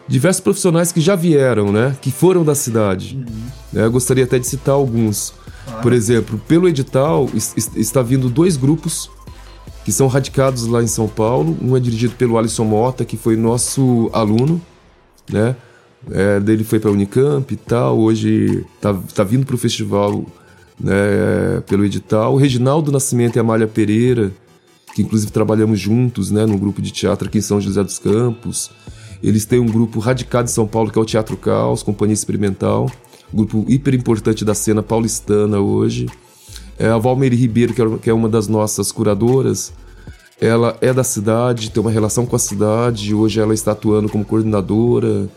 diversos 0.08 0.42
profissionais 0.42 0.92
que 0.92 1.02
já 1.02 1.16
vieram, 1.16 1.72
né? 1.72 1.96
Que 2.02 2.12
foram 2.12 2.44
da 2.44 2.56
cidade. 2.56 3.16
Uhum. 3.16 3.26
Né? 3.74 3.86
Eu 3.86 3.92
gostaria 3.92 4.24
até 4.24 4.40
de 4.40 4.48
citar 4.48 4.76
alguns. 4.76 5.34
Por 5.82 5.92
exemplo, 5.92 6.40
pelo 6.48 6.68
edital 6.68 7.28
está 7.76 8.02
vindo 8.02 8.30
dois 8.30 8.56
grupos 8.56 9.10
que 9.84 9.92
são 9.92 10.08
radicados 10.08 10.66
lá 10.66 10.82
em 10.82 10.88
São 10.88 11.08
Paulo. 11.08 11.58
Um 11.62 11.76
é 11.76 11.80
dirigido 11.80 12.16
pelo 12.16 12.38
Alisson 12.38 12.66
Mota, 12.66 13.06
que 13.06 13.18
foi 13.18 13.36
nosso 13.36 14.10
aluno, 14.14 14.62
né? 15.32 15.56
É, 16.12 16.40
dele 16.40 16.64
foi 16.64 16.80
para 16.80 16.90
a 16.92 16.94
Unicamp 16.94 17.52
e 17.52 17.58
tal, 17.58 17.98
hoje 17.98 18.64
tá, 18.80 18.94
tá 19.16 19.24
vindo 19.24 19.44
para 19.44 19.56
o 19.56 19.58
festival 19.58 20.24
né, 20.80 21.62
pelo 21.68 21.84
edital. 21.84 22.34
O 22.34 22.38
Reginaldo 22.38 22.92
Nascimento 22.92 23.38
e 23.38 23.40
a 23.40 23.42
Amália 23.42 23.68
Pereira, 23.68 24.32
que 24.94 25.02
inclusive 25.02 25.32
trabalhamos 25.32 25.80
juntos 25.80 26.30
né, 26.30 26.46
no 26.46 26.58
grupo 26.58 26.82
de 26.82 26.92
teatro 26.92 27.28
aqui 27.28 27.40
em 27.40 27.42
São 27.42 27.60
José 27.60 27.84
dos 27.84 27.98
Campos. 27.98 28.70
Eles 29.24 29.46
têm 29.46 29.60
um 29.60 29.66
grupo 29.66 30.00
radicado 30.00 30.50
em 30.50 30.54
São 30.54 30.68
Paulo, 30.68 30.92
que 30.92 31.00
é 31.00 31.02
o 31.02 31.06
Teatro 31.06 31.38
Caos, 31.38 31.84
Companhia 31.84 32.14
Experimental, 32.14 32.90
grupo 33.34 33.66
hiper 33.68 33.94
importante 33.94 34.46
da 34.46 34.54
cena 34.54 34.84
paulistana 34.84 35.60
hoje. 35.60 36.08
É, 36.78 36.88
a 36.88 36.98
Valmeire 36.98 37.36
Ribeiro, 37.36 37.74
é 37.74 37.98
que 37.98 38.10
é 38.10 38.14
uma 38.14 38.28
das 38.28 38.48
nossas 38.48 38.92
curadoras, 38.92 39.74
ela 40.40 40.78
é 40.82 40.92
da 40.94 41.04
cidade, 41.04 41.72
tem 41.72 41.82
uma 41.82 41.92
relação 41.92 42.26
com 42.26 42.36
a 42.36 42.40
cidade, 42.40 43.14
hoje 43.14 43.40
ela 43.40 43.54
está 43.54 43.72
atuando 43.72 44.10
como 44.10 44.26
coordenadora 44.26 45.30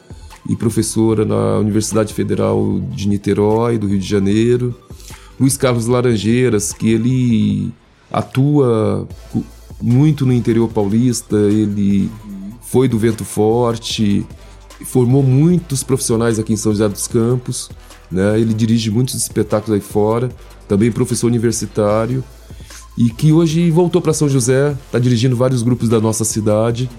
e 0.48 0.56
professora 0.56 1.24
na 1.24 1.58
Universidade 1.58 2.12
Federal 2.12 2.80
de 2.92 3.06
Niterói, 3.06 3.78
do 3.78 3.86
Rio 3.86 3.98
de 3.98 4.08
Janeiro. 4.08 4.74
Luiz 5.38 5.56
Carlos 5.56 5.86
Laranjeiras, 5.86 6.72
que 6.72 6.90
ele 6.90 7.72
atua 8.10 9.06
muito 9.80 10.26
no 10.26 10.32
interior 10.32 10.68
paulista, 10.68 11.36
ele 11.36 12.10
foi 12.70 12.86
do 12.88 12.98
Vento 12.98 13.24
Forte, 13.24 14.26
formou 14.84 15.22
muitos 15.22 15.82
profissionais 15.82 16.38
aqui 16.38 16.52
em 16.52 16.56
São 16.56 16.72
José 16.72 16.88
dos 16.88 17.06
Campos, 17.06 17.70
né? 18.10 18.38
ele 18.38 18.52
dirige 18.52 18.90
muitos 18.90 19.14
espetáculos 19.14 19.74
aí 19.74 19.80
fora, 19.80 20.30
também 20.68 20.92
professor 20.92 21.26
universitário, 21.26 22.22
e 22.96 23.10
que 23.10 23.32
hoje 23.32 23.70
voltou 23.70 24.02
para 24.02 24.12
São 24.12 24.28
José, 24.28 24.76
está 24.86 24.98
dirigindo 24.98 25.36
vários 25.36 25.62
grupos 25.62 25.88
da 25.88 26.00
nossa 26.00 26.24
cidade. 26.24 26.90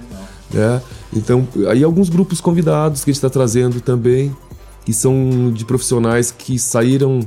Né? 0.52 0.82
Então, 1.14 1.48
aí 1.68 1.84
alguns 1.84 2.10
grupos 2.10 2.42
convidados 2.42 3.04
que 3.04 3.12
a 3.12 3.14
gente 3.14 3.18
está 3.18 3.30
trazendo 3.30 3.80
também, 3.82 4.36
que 4.86 4.94
são 4.94 5.52
de 5.54 5.66
profissionais 5.66 6.32
que 6.32 6.58
saíram 6.58 7.20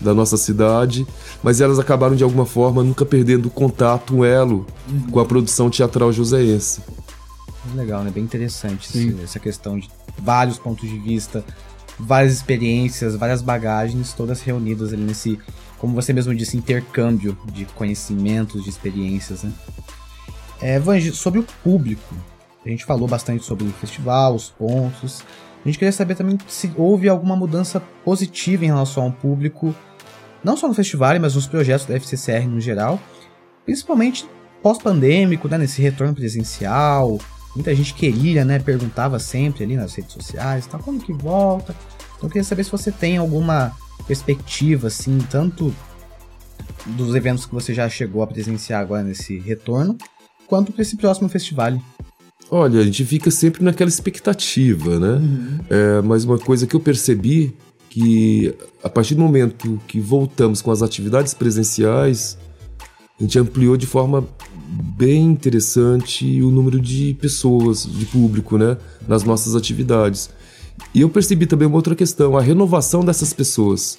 da 0.00 0.12
nossa 0.12 0.36
cidade, 0.36 1.06
mas 1.42 1.60
elas 1.60 1.78
acabaram 1.78 2.16
de 2.16 2.24
alguma 2.24 2.46
forma 2.46 2.82
nunca 2.82 3.04
perdendo 3.04 3.48
contato, 3.48 4.14
um 4.14 4.24
elo 4.24 4.66
uhum. 4.90 5.10
com 5.10 5.20
a 5.20 5.24
produção 5.24 5.70
teatral 5.70 6.12
joseense. 6.12 6.80
Legal, 7.74 8.02
né? 8.04 8.10
Bem 8.10 8.24
interessante 8.24 8.88
esse, 8.88 9.16
essa 9.22 9.38
questão 9.38 9.78
de 9.78 9.90
vários 10.18 10.58
pontos 10.58 10.88
de 10.88 10.98
vista, 10.98 11.44
várias 11.98 12.32
experiências, 12.32 13.16
várias 13.16 13.42
bagagens, 13.42 14.12
todas 14.12 14.40
reunidas 14.40 14.92
ali 14.92 15.02
nesse, 15.02 15.38
como 15.78 15.94
você 15.94 16.12
mesmo 16.12 16.34
disse, 16.34 16.56
intercâmbio 16.56 17.36
de 17.52 17.64
conhecimentos, 17.66 18.64
de 18.64 18.70
experiências, 18.70 19.42
né? 19.42 19.52
É, 20.60 20.78
Vange, 20.78 21.12
sobre 21.12 21.38
o 21.38 21.46
público, 21.62 22.14
a 22.64 22.68
gente 22.68 22.84
falou 22.84 23.06
bastante 23.06 23.44
sobre 23.44 23.64
o 23.64 23.70
festival, 23.70 24.34
os 24.34 24.50
pontos. 24.50 25.22
A 25.64 25.68
gente 25.68 25.78
queria 25.78 25.92
saber 25.92 26.14
também 26.14 26.38
se 26.48 26.72
houve 26.76 27.08
alguma 27.08 27.36
mudança 27.36 27.80
positiva 28.04 28.64
em 28.64 28.68
relação 28.68 29.04
ao 29.04 29.12
público, 29.12 29.74
não 30.42 30.56
só 30.56 30.66
no 30.66 30.74
festival, 30.74 31.18
mas 31.20 31.34
nos 31.34 31.46
projetos 31.46 31.86
da 31.86 31.94
FCCR 31.94 32.46
no 32.48 32.60
geral, 32.60 33.00
principalmente 33.64 34.26
pós-pandêmico, 34.62 35.48
né, 35.48 35.58
nesse 35.58 35.82
retorno 35.82 36.14
presencial. 36.14 37.18
Muita 37.56 37.74
gente 37.74 37.94
queria, 37.94 38.44
né, 38.44 38.58
perguntava 38.58 39.18
sempre 39.18 39.64
ali 39.64 39.76
nas 39.76 39.94
redes 39.94 40.12
sociais, 40.12 40.66
tá, 40.66 40.78
quando 40.78 41.02
que 41.02 41.12
volta? 41.12 41.74
Então 42.16 42.28
eu 42.28 42.28
queria 42.28 42.44
saber 42.44 42.62
se 42.64 42.70
você 42.70 42.92
tem 42.92 43.16
alguma 43.16 43.72
perspectiva, 44.06 44.88
assim, 44.88 45.18
tanto 45.30 45.74
dos 46.86 47.14
eventos 47.14 47.46
que 47.46 47.54
você 47.54 47.72
já 47.74 47.88
chegou 47.88 48.22
a 48.22 48.26
presenciar 48.26 48.80
agora 48.80 49.02
nesse 49.02 49.38
retorno, 49.38 49.96
quanto 50.46 50.70
para 50.70 50.82
esse 50.82 50.96
próximo 50.96 51.28
festival. 51.28 51.80
Olha, 52.50 52.80
a 52.80 52.84
gente 52.84 53.04
fica 53.04 53.30
sempre 53.30 53.64
naquela 53.64 53.88
expectativa, 53.88 55.00
né? 55.00 55.14
Uhum. 55.14 55.58
É, 55.68 56.02
mas 56.02 56.24
uma 56.24 56.38
coisa 56.38 56.66
que 56.66 56.76
eu 56.76 56.80
percebi 56.80 57.56
que 57.88 58.54
a 58.84 58.88
partir 58.88 59.14
do 59.14 59.22
momento 59.22 59.80
que 59.88 59.98
voltamos 59.98 60.60
com 60.60 60.70
as 60.70 60.82
atividades 60.82 61.34
presenciais, 61.34 62.38
a 63.18 63.22
gente 63.22 63.38
ampliou 63.38 63.76
de 63.76 63.86
forma 63.86 64.28
bem 64.68 65.24
interessante 65.24 66.42
o 66.42 66.50
número 66.50 66.80
de 66.80 67.16
pessoas, 67.20 67.86
de 67.86 68.06
público, 68.06 68.58
né, 68.58 68.76
nas 69.06 69.24
nossas 69.24 69.54
atividades. 69.54 70.30
E 70.94 71.00
eu 71.00 71.08
percebi 71.08 71.46
também 71.46 71.66
uma 71.66 71.76
outra 71.76 71.94
questão, 71.94 72.36
a 72.36 72.42
renovação 72.42 73.04
dessas 73.04 73.32
pessoas. 73.32 73.98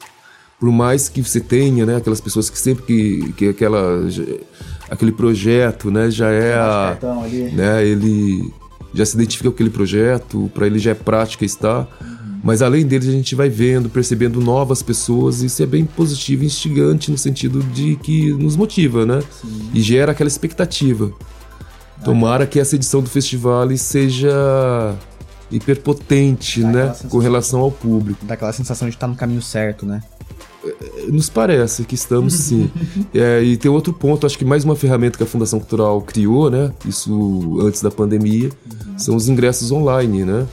por 0.60 0.71
mais 0.71 1.08
que 1.08 1.21
você 1.21 1.39
tenha, 1.39 1.86
né, 1.86 1.97
aquelas 1.97 2.19
pessoas 2.19 2.49
que 2.49 2.58
sempre 2.58 2.84
que, 2.84 3.34
que 3.34 3.49
aquela 3.49 4.01
aquele 4.89 5.12
projeto, 5.12 5.91
né, 5.91 6.10
já 6.10 6.32
é 6.32 6.56
a, 6.56 6.97
né, 7.53 7.86
ele 7.86 8.51
já 8.93 9.06
se 9.06 9.15
identifica 9.15 9.49
com 9.49 9.53
aquele 9.53 9.69
projeto, 9.69 10.49
para 10.53 10.65
ele 10.65 10.80
já 10.80 10.91
é 10.91 10.95
prática 10.95 11.45
estar. 11.45 11.88
Mas 12.43 12.62
além 12.62 12.86
deles 12.86 13.08
a 13.08 13.12
gente 13.12 13.36
vai 13.36 13.50
vendo, 13.50 13.89
percebendo 13.89 14.39
novas 14.39 14.82
pessoas, 14.82 15.41
e 15.41 15.47
isso 15.47 15.62
é 15.62 15.65
bem 15.65 15.86
positivo 15.86 16.43
e 16.43 16.47
instigante 16.47 17.12
no 17.12 17.17
sentido 17.17 17.62
de 17.63 17.95
que 17.97 18.32
nos 18.34 18.56
motiva, 18.56 19.06
né? 19.06 19.21
E 19.73 19.82
gera 19.82 20.12
aquela 20.12 20.28
expectativa. 20.28 21.12
Tomara 22.04 22.45
que 22.45 22.60
essa 22.60 22.76
edição 22.76 23.02
do 23.02 23.10
festival 23.10 23.67
seja 23.76 24.95
hiperpotente, 25.50 26.62
Dá 26.62 26.67
né, 26.67 26.95
com 27.10 27.17
relação 27.17 27.62
ao 27.62 27.71
público. 27.71 28.26
Dá 28.26 28.36
aquela 28.36 28.54
sensação 28.54 28.88
de 28.88 28.95
estar 28.95 29.08
no 29.08 29.15
caminho 29.15 29.41
certo, 29.41 29.86
né? 29.86 30.02
Nos 31.08 31.30
parece 31.30 31.84
que 31.86 31.95
estamos 31.95 32.34
sim. 32.34 32.69
É, 33.13 33.41
e 33.41 33.58
tem 33.58 33.71
outro 33.71 33.93
ponto, 33.93 34.26
acho 34.26 34.38
que 34.38 34.43
mais 34.45 34.63
uma 34.63 34.76
ferramenta 34.76 35.17
que 35.17 35.23
a 35.23 35.28
Fundação 35.28 35.60
Cultural 35.60 36.02
criou, 36.02 36.50
né? 36.50 36.71
Isso 36.86 37.60
antes 37.62 37.82
da 37.82 37.89
pandemia, 37.89 38.50
são 38.97 39.15
os 39.15 39.30
ingressos 39.30 39.71
online, 39.71 40.26
né? 40.26 40.45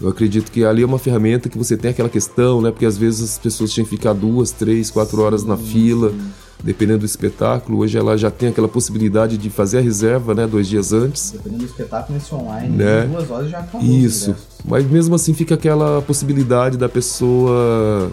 Eu 0.00 0.08
acredito 0.10 0.50
que 0.52 0.62
ali 0.64 0.82
é 0.82 0.86
uma 0.86 0.98
ferramenta 0.98 1.48
que 1.48 1.56
você 1.56 1.76
tem 1.76 1.90
aquela 1.90 2.08
questão, 2.08 2.60
né? 2.60 2.70
Porque 2.70 2.84
às 2.84 2.98
vezes 2.98 3.22
as 3.22 3.38
pessoas 3.38 3.72
tinham 3.72 3.84
que 3.86 3.96
ficar 3.96 4.12
duas, 4.12 4.50
três, 4.50 4.90
quatro 4.90 5.22
horas 5.22 5.42
na 5.42 5.56
fila, 5.56 6.12
dependendo 6.62 6.98
do 7.00 7.06
espetáculo. 7.06 7.78
Hoje 7.78 7.96
ela 7.96 8.16
já 8.16 8.30
tem 8.30 8.50
aquela 8.50 8.68
possibilidade 8.68 9.38
de 9.38 9.48
fazer 9.48 9.78
a 9.78 9.80
reserva, 9.80 10.34
né? 10.34 10.46
Dois 10.46 10.68
dias 10.68 10.92
antes. 10.92 11.30
Dependendo 11.30 11.62
do 11.62 11.66
espetáculo, 11.66 12.18
nesse 12.18 12.34
online, 12.34 12.76
Né? 12.76 13.06
duas 13.06 13.30
horas 13.30 13.50
já 13.50 13.58
acabou. 13.60 13.80
Isso. 13.80 14.30
ingressos. 14.30 14.46
Mas 14.66 14.84
mesmo 14.90 15.14
assim 15.14 15.32
fica 15.32 15.54
aquela 15.54 16.02
possibilidade 16.02 16.76
da 16.76 16.90
pessoa 16.90 18.12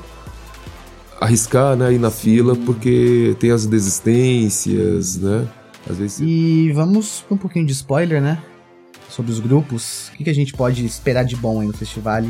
arriscar, 1.20 1.76
né, 1.76 1.94
ir 1.94 2.00
na 2.00 2.12
fila, 2.12 2.56
porque 2.56 3.36
tem 3.40 3.52
as 3.52 3.66
desistências, 3.66 5.18
né? 5.18 5.48
Às 5.90 5.98
vezes. 5.98 6.20
E 6.22 6.72
vamos 6.74 7.26
com 7.28 7.36
um 7.36 7.38
pouquinho 7.38 7.66
de 7.66 7.74
spoiler, 7.74 8.22
né? 8.22 8.42
Sobre 9.14 9.32
os 9.32 9.40
grupos. 9.40 10.10
O 10.10 10.18
que, 10.18 10.24
que 10.24 10.30
a 10.30 10.34
gente 10.34 10.54
pode 10.54 10.84
esperar 10.84 11.24
de 11.24 11.36
bom 11.36 11.62
aí 11.62 11.68
no 11.68 11.74
festival? 11.74 12.24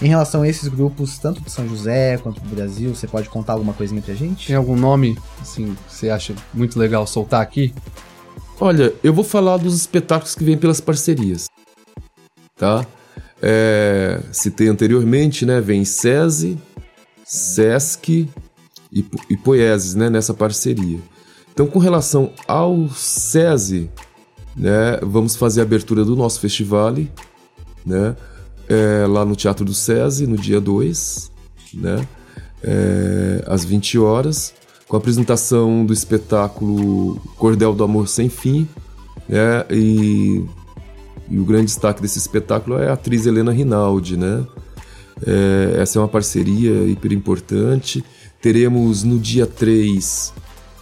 Em 0.00 0.08
relação 0.08 0.42
a 0.42 0.48
esses 0.48 0.66
grupos, 0.66 1.18
tanto 1.18 1.42
de 1.42 1.50
São 1.50 1.68
José 1.68 2.16
quanto 2.16 2.40
do 2.40 2.48
Brasil, 2.48 2.94
você 2.94 3.06
pode 3.06 3.28
contar 3.28 3.52
alguma 3.52 3.74
coisinha 3.74 4.00
pra 4.00 4.14
gente? 4.14 4.46
Tem 4.46 4.56
algum 4.56 4.76
nome, 4.76 5.18
assim, 5.42 5.74
que 5.74 5.94
você 5.94 6.08
acha 6.08 6.34
muito 6.54 6.78
legal 6.78 7.06
soltar 7.06 7.42
aqui? 7.42 7.74
Olha, 8.58 8.94
eu 9.04 9.12
vou 9.12 9.24
falar 9.24 9.58
dos 9.58 9.74
espetáculos 9.74 10.34
que 10.34 10.42
vêm 10.42 10.56
pelas 10.56 10.80
parcerias, 10.80 11.48
tá? 12.56 12.86
É, 13.42 14.22
citei 14.32 14.68
anteriormente, 14.68 15.44
né? 15.44 15.60
Vem 15.60 15.84
SESI, 15.84 16.58
SESC 17.24 18.26
e, 18.90 19.04
e 19.28 19.36
Poieses, 19.36 19.94
né? 19.94 20.08
Nessa 20.08 20.32
parceria. 20.32 20.98
Então, 21.52 21.66
com 21.66 21.78
relação 21.78 22.32
ao 22.48 22.88
SESI, 22.88 23.90
né? 24.56 24.98
Vamos 25.02 25.36
fazer 25.36 25.60
a 25.60 25.64
abertura 25.64 26.04
do 26.04 26.16
nosso 26.16 26.40
festival, 26.40 26.94
né? 27.84 28.16
É, 28.68 29.06
lá 29.06 29.24
no 29.24 29.36
Teatro 29.36 29.64
do 29.64 29.74
SESI, 29.74 30.26
no 30.26 30.36
dia 30.36 30.60
2, 30.60 31.30
né? 31.74 32.06
É, 32.62 33.44
às 33.46 33.64
20 33.64 33.98
horas, 33.98 34.54
com 34.88 34.96
a 34.96 34.98
apresentação 34.98 35.84
do 35.84 35.92
espetáculo 35.92 37.16
Cordel 37.36 37.74
do 37.74 37.84
Amor 37.84 38.08
Sem 38.08 38.28
Fim, 38.28 38.66
né? 39.28 39.64
E, 39.70 40.44
e 41.28 41.38
o 41.38 41.44
grande 41.44 41.66
destaque 41.66 42.00
desse 42.00 42.18
espetáculo 42.18 42.78
é 42.78 42.88
a 42.88 42.94
atriz 42.94 43.26
Helena 43.26 43.52
Rinaldi, 43.52 44.16
né? 44.16 44.44
É, 45.24 45.76
essa 45.80 45.98
é 45.98 46.02
uma 46.02 46.08
parceria 46.08 46.84
hiper 46.86 47.12
importante. 47.12 48.04
Teremos 48.40 49.02
no 49.02 49.18
dia 49.18 49.46
3 49.46 50.32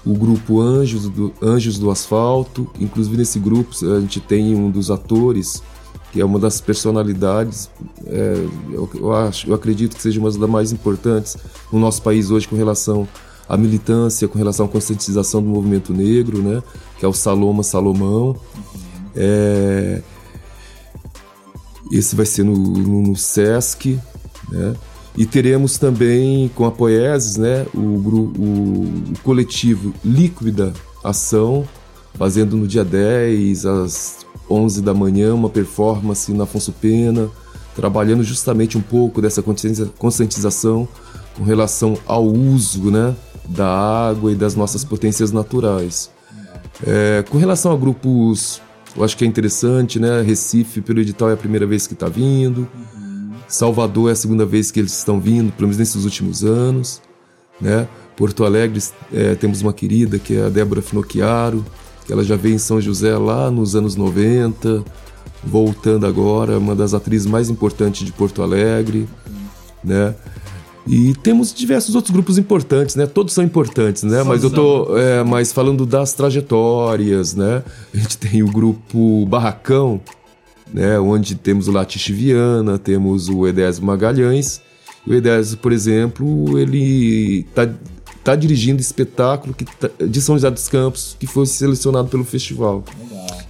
o 0.05 0.12
grupo 0.14 0.61
Anjos 0.61 1.09
do, 1.09 1.33
Anjos 1.40 1.79
do 1.79 1.90
Asfalto. 1.90 2.69
Inclusive 2.79 3.17
nesse 3.17 3.38
grupo 3.38 3.75
a 3.95 4.01
gente 4.01 4.21
tem 4.21 4.55
um 4.55 4.71
dos 4.71 4.90
atores, 4.90 5.62
que 6.12 6.21
é 6.21 6.25
uma 6.25 6.38
das 6.38 6.61
personalidades, 6.61 7.71
é, 8.07 8.47
eu, 8.71 8.88
eu 8.95 9.12
acho, 9.12 9.49
eu 9.49 9.55
acredito 9.55 9.97
que 9.97 10.03
seja 10.03 10.21
uma 10.21 10.31
das 10.31 10.49
mais 10.49 10.73
importantes 10.73 11.37
no 11.73 11.79
nosso 11.79 12.03
país 12.03 12.31
hoje 12.31 12.47
com 12.47 12.57
relação 12.57 13.09
à 13.49 13.57
militância, 13.57 14.29
com 14.29 14.38
relação 14.38 14.67
à 14.67 14.69
conscientização 14.69 15.43
do 15.43 15.49
movimento 15.49 15.93
negro, 15.93 16.43
né? 16.43 16.62
Que 16.99 17.05
é 17.05 17.09
o 17.09 17.12
Saloma 17.12 17.62
Salomão. 17.62 18.37
É, 19.17 20.03
esse 21.90 22.14
vai 22.17 22.27
ser 22.27 22.45
no, 22.45 22.57
no, 22.57 23.03
no 23.09 23.17
Sesc, 23.17 23.99
né? 24.51 24.75
E 25.16 25.24
teremos 25.24 25.79
também 25.79 26.50
com 26.55 26.64
a 26.64 26.72
né, 27.38 27.66
o, 27.72 27.79
o, 27.79 28.33
o 28.38 29.18
coletivo 29.22 29.94
Líquida 30.05 30.72
Ação, 31.05 31.64
fazendo 32.14 32.57
no 32.57 32.66
dia 32.66 32.85
10 32.85 33.64
às 33.64 34.27
11 34.50 34.83
da 34.83 34.92
manhã 34.92 35.35
uma 35.35 35.48
performance 35.48 36.33
na 36.33 36.44
Afonso 36.44 36.72
Pena, 36.72 37.29
trabalhando 37.77 38.24
justamente 38.24 38.77
um 38.77 38.81
pouco 38.81 39.22
dessa 39.22 39.40
conscientiza- 39.42 39.90
conscientização 39.98 40.88
com 41.37 41.44
relação 41.44 41.96
ao 42.07 42.24
uso, 42.24 42.90
né, 42.90 43.14
da 43.48 43.66
água 43.68 44.33
e 44.33 44.35
das 44.35 44.55
nossas 44.55 44.85
potências 44.85 45.31
naturais. 45.31 46.11
É, 46.85 47.24
com 47.29 47.38
relação 47.38 47.72
a 47.72 47.77
grupos, 47.77 48.61
eu 48.96 49.05
acho 49.05 49.16
que 49.16 49.24
é 49.24 49.27
interessante, 49.27 49.98
né? 49.98 50.22
Recife, 50.22 50.81
pelo 50.81 51.00
edital, 51.00 51.31
é 51.31 51.35
a 51.35 51.37
primeira 51.37 51.66
vez 51.66 51.87
que 51.87 51.94
está 51.94 52.09
vindo. 52.09 52.68
Salvador 53.49 54.09
é 54.09 54.13
a 54.13 54.17
segunda 54.17 54.45
vez 54.45 54.71
que 54.71 54.81
eles 54.81 54.97
estão 54.97 55.21
vindo, 55.21 55.53
pelo 55.53 55.69
menos 55.69 55.79
nesses 55.79 56.05
últimos 56.05 56.45
anos. 56.45 57.01
Né? 57.61 57.89
Porto 58.17 58.45
Alegre, 58.45 58.83
é, 59.13 59.35
temos 59.35 59.63
uma 59.63 59.73
querida 59.73 60.19
que 60.19 60.37
é 60.37 60.45
a 60.45 60.49
Débora 60.49 60.83
Finocchiaro, 60.83 61.65
que 62.07 62.13
ela 62.13 62.25
já 62.25 62.37
veio 62.37 62.55
em 62.55 62.59
São 62.59 62.81
José 62.81 63.17
lá 63.17 63.51
nos 63.51 63.75
anos 63.75 63.97
90, 63.97 64.85
voltando 65.43 66.07
agora, 66.07 66.59
uma 66.59 66.75
das 66.75 66.95
atrizes 66.95 67.27
mais 67.27 67.49
importantes 67.49 68.05
de 68.05 68.13
Porto 68.13 68.43
Alegre. 68.43 69.09
Né? 69.83 70.15
E 70.87 71.15
temos 71.23 71.53
diversos 71.55 71.95
outros 71.95 72.13
grupos 72.13 72.37
importantes, 72.37 72.95
né? 72.95 73.07
Todos 73.07 73.33
são 73.33 73.43
importantes, 73.43 74.03
né? 74.03 74.23
Mas 74.23 74.45
eu 74.45 74.51
tô 74.51 74.99
é, 74.99 75.25
mais 75.25 75.51
falando 75.51 75.87
das 75.87 76.13
trajetórias, 76.13 77.35
né? 77.35 77.63
A 77.93 77.97
gente 77.97 78.19
tem 78.19 78.43
o 78.43 78.49
grupo 78.49 79.25
Barracão, 79.25 79.99
né? 80.75 80.99
Onde 80.99 81.37
temos 81.37 81.69
o 81.69 81.73
Latiche 81.73 82.13
Viana, 82.13 82.79
temos 82.79 83.29
o 83.29 83.47
Edésio 83.47 83.85
Magalhães. 83.85 84.61
O 85.07 85.15
Edésio, 85.15 85.57
por 85.59 85.73
exemplo, 85.73 86.59
ele 86.59 87.47
tá, 87.55 87.71
tá 88.25 88.35
dirigindo 88.35 88.81
espetáculo 88.81 89.55
que 89.55 89.65
tá- 89.65 89.91
de 90.05 90.21
São 90.21 90.35
José 90.35 90.51
dos 90.51 90.69
Campos 90.69 91.17
que 91.19 91.27
foi 91.27 91.47
selecionado 91.47 92.09
pelo 92.09 92.25
festival. 92.25 92.85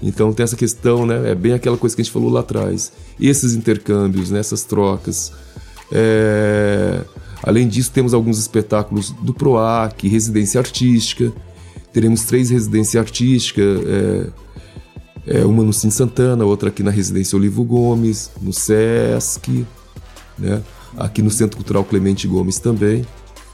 Então 0.03 0.33
tem 0.33 0.45
essa 0.45 0.57
questão, 0.57 1.07
né? 1.07 1.31
É 1.31 1.35
bem 1.35 1.55
aquela 1.55 1.79
coisa 1.79 1.97
que 1.97 2.03
a 2.03 2.05
gente 2.05 2.13
falou 2.13 2.31
lá 2.31 2.41
atrás. 2.41 2.93
Esses 3.19 3.55
intercâmbios, 3.55 4.31
né? 4.31 4.39
essas 4.41 4.63
trocas. 4.63 5.33
É, 5.91 7.01
Além 7.47 7.69
disso, 7.69 7.91
temos 7.93 8.15
alguns 8.15 8.39
espetáculos 8.39 9.11
do 9.11 9.35
PROAC, 9.35 10.09
residência 10.09 10.59
artística. 10.59 11.31
Teremos 11.93 12.23
três 12.23 12.49
residências 12.49 12.97
artísticas, 12.97 13.81
é, 13.87 14.27
é, 15.27 15.45
uma 15.45 15.63
no 15.63 15.73
Sim 15.73 15.91
Santana, 15.91 16.45
outra 16.45 16.69
aqui 16.69 16.83
na 16.83 16.91
Residência 16.91 17.37
Olivo 17.37 17.65
Gomes, 17.65 18.31
no 18.41 18.53
SESC, 18.53 19.67
né? 20.39 20.63
aqui 20.97 21.23
no 21.23 21.31
Centro 21.31 21.57
Cultural 21.57 21.85
Clemente 21.85 22.27
Gomes 22.29 22.59
também. 22.59 23.07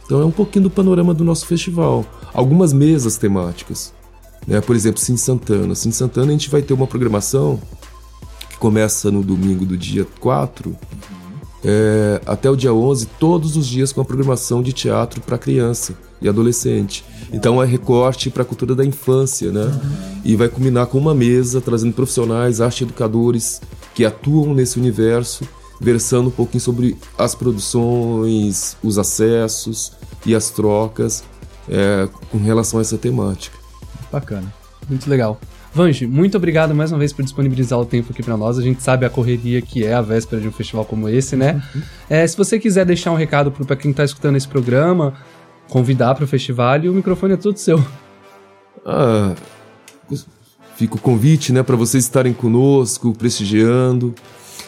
Então 0.05 0.21
é 0.21 0.25
um 0.25 0.31
pouquinho 0.31 0.65
do 0.65 0.71
panorama 0.71 1.15
do 1.15 1.25
nosso 1.25 1.47
festival. 1.47 2.05
Algumas 2.35 2.73
mesas 2.73 3.17
temáticas. 3.17 3.93
Né? 4.47 4.61
Por 4.61 4.75
exemplo, 4.75 5.01
Sim 5.01 5.17
Santana. 5.17 5.75
Sim 5.75 5.93
Santana 5.93 6.29
a 6.29 6.33
gente 6.33 6.51
vai 6.51 6.63
ter 6.63 6.75
uma 6.75 6.87
programação 6.87 7.61
que 8.49 8.59
começa 8.59 9.11
no 9.11 9.23
domingo 9.23 9.65
do 9.65 9.77
dia 9.77 10.07
4 10.19 10.77
é, 11.65 12.21
até 12.27 12.51
o 12.51 12.57
dia 12.57 12.73
11, 12.73 13.07
todos 13.19 13.57
os 13.57 13.67
dias 13.67 13.93
com 13.93 14.01
a 14.01 14.05
programação 14.05 14.63
de 14.63 14.73
teatro 14.73 15.21
para 15.21 15.39
criança 15.39 15.95
e 16.21 16.29
adolescente. 16.29 17.05
Então 17.33 17.63
é 17.63 17.67
recorte 17.67 18.31
para 18.31 18.43
a 18.43 18.47
cultura 18.47 18.75
da 18.75 18.85
infância, 18.85 19.51
né? 19.51 19.71
E 20.25 20.37
vai 20.37 20.49
culminar 20.49 20.87
com 20.87 20.99
uma 20.99 21.15
mesa 21.15 21.61
trazendo 21.61 21.93
profissionais, 21.93 22.61
arte 22.61 22.85
educadores 22.85 23.61
que 23.95 24.05
atuam 24.05 24.55
nesse 24.55 24.79
universo, 24.79 25.45
versando 25.81 26.29
um 26.29 26.33
pouquinho 26.33 26.61
sobre 26.61 26.97
as 27.17 27.35
produções, 27.35 28.77
os 28.83 28.99
acessos 28.99 29.93
e 30.27 30.35
as 30.35 30.51
trocas 30.51 31.25
é, 31.69 32.09
com 32.31 32.39
relação 32.39 32.79
a 32.79 32.83
essa 32.83 32.99
temática. 32.99 33.57
Bacana. 34.11 34.53
Muito 34.89 35.09
legal. 35.09 35.39
Vange, 35.73 36.07
muito 36.07 36.37
obrigado 36.37 36.75
mais 36.75 36.91
uma 36.91 36.99
vez 36.99 37.13
por 37.13 37.23
disponibilizar 37.23 37.79
o 37.79 37.87
tempo 37.87 38.13
aqui 38.13 38.23
pra 38.23 38.37
nós. 38.37 38.59
A 38.59 38.63
gente 38.63 38.83
sabe 38.83 39.07
a 39.07 39.11
correria 39.11 39.63
que 39.63 39.85
é 39.85 39.95
a 39.95 40.03
véspera 40.03 40.43
de 40.43 40.49
um 40.49 40.53
festival 40.53 40.85
como 40.85 41.09
esse, 41.09 41.37
né? 41.37 41.63
É, 42.09 42.27
se 42.27 42.37
você 42.37 42.59
quiser 42.59 42.85
deixar 42.85 43.13
um 43.13 43.15
recado 43.15 43.53
pra 43.53 43.77
quem 43.77 43.93
tá 43.93 44.05
escutando 44.05 44.37
esse 44.37 44.49
programa, 44.49 45.15
convidar 45.69 46.17
pro 46.17 46.27
festival, 46.27 46.81
o 46.81 46.93
microfone 46.93 47.35
é 47.35 47.37
todo 47.37 47.57
seu. 47.57 47.85
Ah, 48.85 49.35
fica 50.77 50.97
o 50.97 50.99
convite, 51.01 51.53
né, 51.53 51.63
para 51.63 51.77
vocês 51.77 52.03
estarem 52.03 52.33
conosco, 52.33 53.13
prestigiando. 53.13 54.13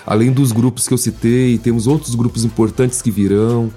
Além 0.06 0.30
dos 0.30 0.52
grupos 0.52 0.86
que 0.86 0.94
eu 0.94 0.98
citei, 0.98 1.58
temos 1.58 1.86
outros 1.88 2.14
grupos 2.14 2.44
importantes 2.44 3.02
que 3.02 3.10
virão. 3.10 3.72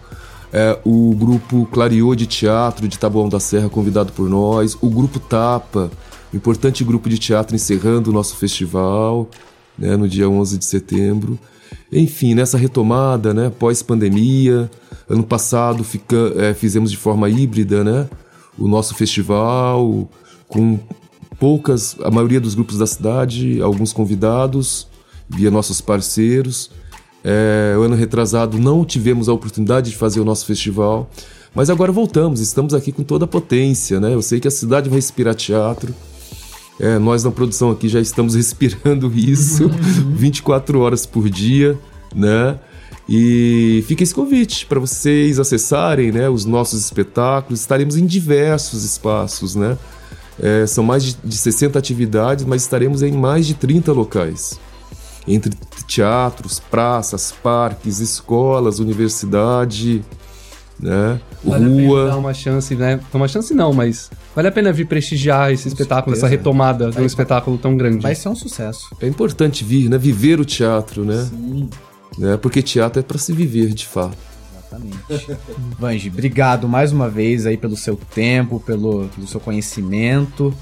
é, 0.55 0.79
o 0.85 1.13
grupo 1.15 1.67
Clariô 1.71 2.15
de 2.15 2.25
Teatro 2.25 2.87
de 2.87 2.97
Taboão 2.97 3.27
da 3.27 3.41
Serra, 3.41 3.67
convidado 3.67 4.13
por 4.13 4.29
nós, 4.29 4.77
o 4.81 4.89
grupo 4.89 5.19
Tapa, 5.19 5.91
importante 6.35 6.83
grupo 6.83 7.09
de 7.09 7.17
teatro 7.17 7.55
encerrando 7.55 8.09
o 8.09 8.13
nosso 8.13 8.35
festival, 8.35 9.29
né, 9.77 9.95
no 9.95 10.07
dia 10.07 10.29
11 10.29 10.57
de 10.57 10.65
setembro. 10.65 11.39
Enfim, 11.91 12.33
nessa 12.33 12.57
retomada, 12.57 13.33
né, 13.33 13.49
pós-pandemia, 13.49 14.69
ano 15.09 15.23
passado 15.23 15.83
fica, 15.83 16.33
é, 16.37 16.53
fizemos 16.53 16.91
de 16.91 16.97
forma 16.97 17.29
híbrida, 17.29 17.83
né, 17.83 18.07
o 18.57 18.67
nosso 18.67 18.95
festival 18.95 20.09
com 20.47 20.79
poucas, 21.39 21.95
a 22.03 22.09
maioria 22.09 22.39
dos 22.39 22.55
grupos 22.55 22.77
da 22.77 22.87
cidade, 22.87 23.61
alguns 23.61 23.91
convidados, 23.91 24.87
via 25.27 25.51
nossos 25.51 25.81
parceiros. 25.81 26.71
É, 27.23 27.75
o 27.77 27.81
ano 27.81 27.95
retrasado 27.95 28.59
não 28.59 28.85
tivemos 28.85 29.27
a 29.27 29.33
oportunidade 29.33 29.89
de 29.89 29.97
fazer 29.97 30.19
o 30.19 30.25
nosso 30.25 30.45
festival, 30.45 31.09
mas 31.55 31.69
agora 31.69 31.91
voltamos, 31.91 32.39
estamos 32.39 32.73
aqui 32.73 32.91
com 32.91 33.03
toda 33.03 33.25
a 33.25 33.27
potência, 33.27 33.99
né? 33.99 34.13
Eu 34.13 34.21
sei 34.21 34.39
que 34.39 34.47
a 34.47 34.51
cidade 34.51 34.89
vai 34.89 34.97
respirar 34.97 35.33
teatro. 35.33 35.93
É, 36.79 36.99
nós 36.99 37.23
na 37.23 37.31
produção 37.31 37.71
aqui 37.71 37.87
já 37.87 37.99
estamos 37.99 38.35
respirando 38.35 39.11
isso 39.15 39.69
24 40.13 40.79
horas 40.79 41.05
por 41.05 41.29
dia, 41.29 41.77
né? 42.13 42.59
E 43.07 43.83
fica 43.87 44.03
esse 44.03 44.15
convite 44.15 44.65
para 44.65 44.79
vocês 44.79 45.39
acessarem 45.39 46.11
né, 46.11 46.27
os 46.27 46.43
nossos 46.43 46.83
espetáculos. 46.83 47.59
Estaremos 47.59 47.97
em 47.97 48.05
diversos 48.05 48.83
espaços, 48.83 49.55
né? 49.55 49.77
É, 50.39 50.65
são 50.65 50.83
mais 50.83 51.03
de, 51.03 51.17
de 51.23 51.37
60 51.37 51.77
atividades, 51.77 52.43
mas 52.45 52.63
estaremos 52.63 53.03
em 53.03 53.11
mais 53.11 53.45
de 53.45 53.53
30 53.53 53.91
locais. 53.91 54.59
Entre 55.27 55.51
teatros, 55.87 56.59
praças, 56.59 57.31
parques, 57.31 57.99
escolas, 57.99 58.79
universidade, 58.79 60.03
né? 60.79 61.19
Vale 61.43 61.65
a 61.65 61.67
pena 61.69 61.81
dar 61.81 61.87
rua. 61.87 62.15
uma 62.17 62.33
chance, 62.33 62.75
né? 62.75 62.99
Uma 63.13 63.27
chance 63.27 63.53
não, 63.53 63.71
mas 63.73 64.09
vale 64.35 64.47
a 64.47 64.51
pena 64.51 64.71
vir 64.73 64.85
prestigiar 64.87 65.51
esse 65.51 65.67
espetáculo, 65.67 66.15
certeza. 66.15 66.27
essa 66.27 66.37
retomada 66.37 66.85
de 66.85 66.91
um 66.91 66.93
Vai- 66.95 67.05
espetáculo 67.05 67.57
tão 67.57 67.75
grande. 67.77 67.99
Vai 67.99 68.15
ser 68.15 68.29
um 68.29 68.35
sucesso. 68.35 68.95
É 69.01 69.07
importante 69.07 69.63
vir, 69.63 69.89
né? 69.89 69.97
Viver 69.97 70.39
o 70.39 70.45
teatro, 70.45 71.05
né? 71.05 71.27
Sim, 71.29 71.69
né? 72.17 72.37
Porque 72.37 72.61
teatro 72.61 72.99
é 72.99 73.03
para 73.03 73.17
se 73.17 73.31
viver 73.33 73.73
de 73.73 73.85
fato. 73.85 74.17
exatamente. 74.53 74.97
Vange, 75.79 76.09
obrigado 76.09 76.67
mais 76.67 76.91
uma 76.91 77.09
vez 77.09 77.45
aí 77.45 77.57
pelo 77.57 77.77
seu 77.77 77.95
tempo, 78.13 78.59
pelo, 78.59 79.05
pelo 79.09 79.27
seu 79.27 79.39
conhecimento. 79.39 80.53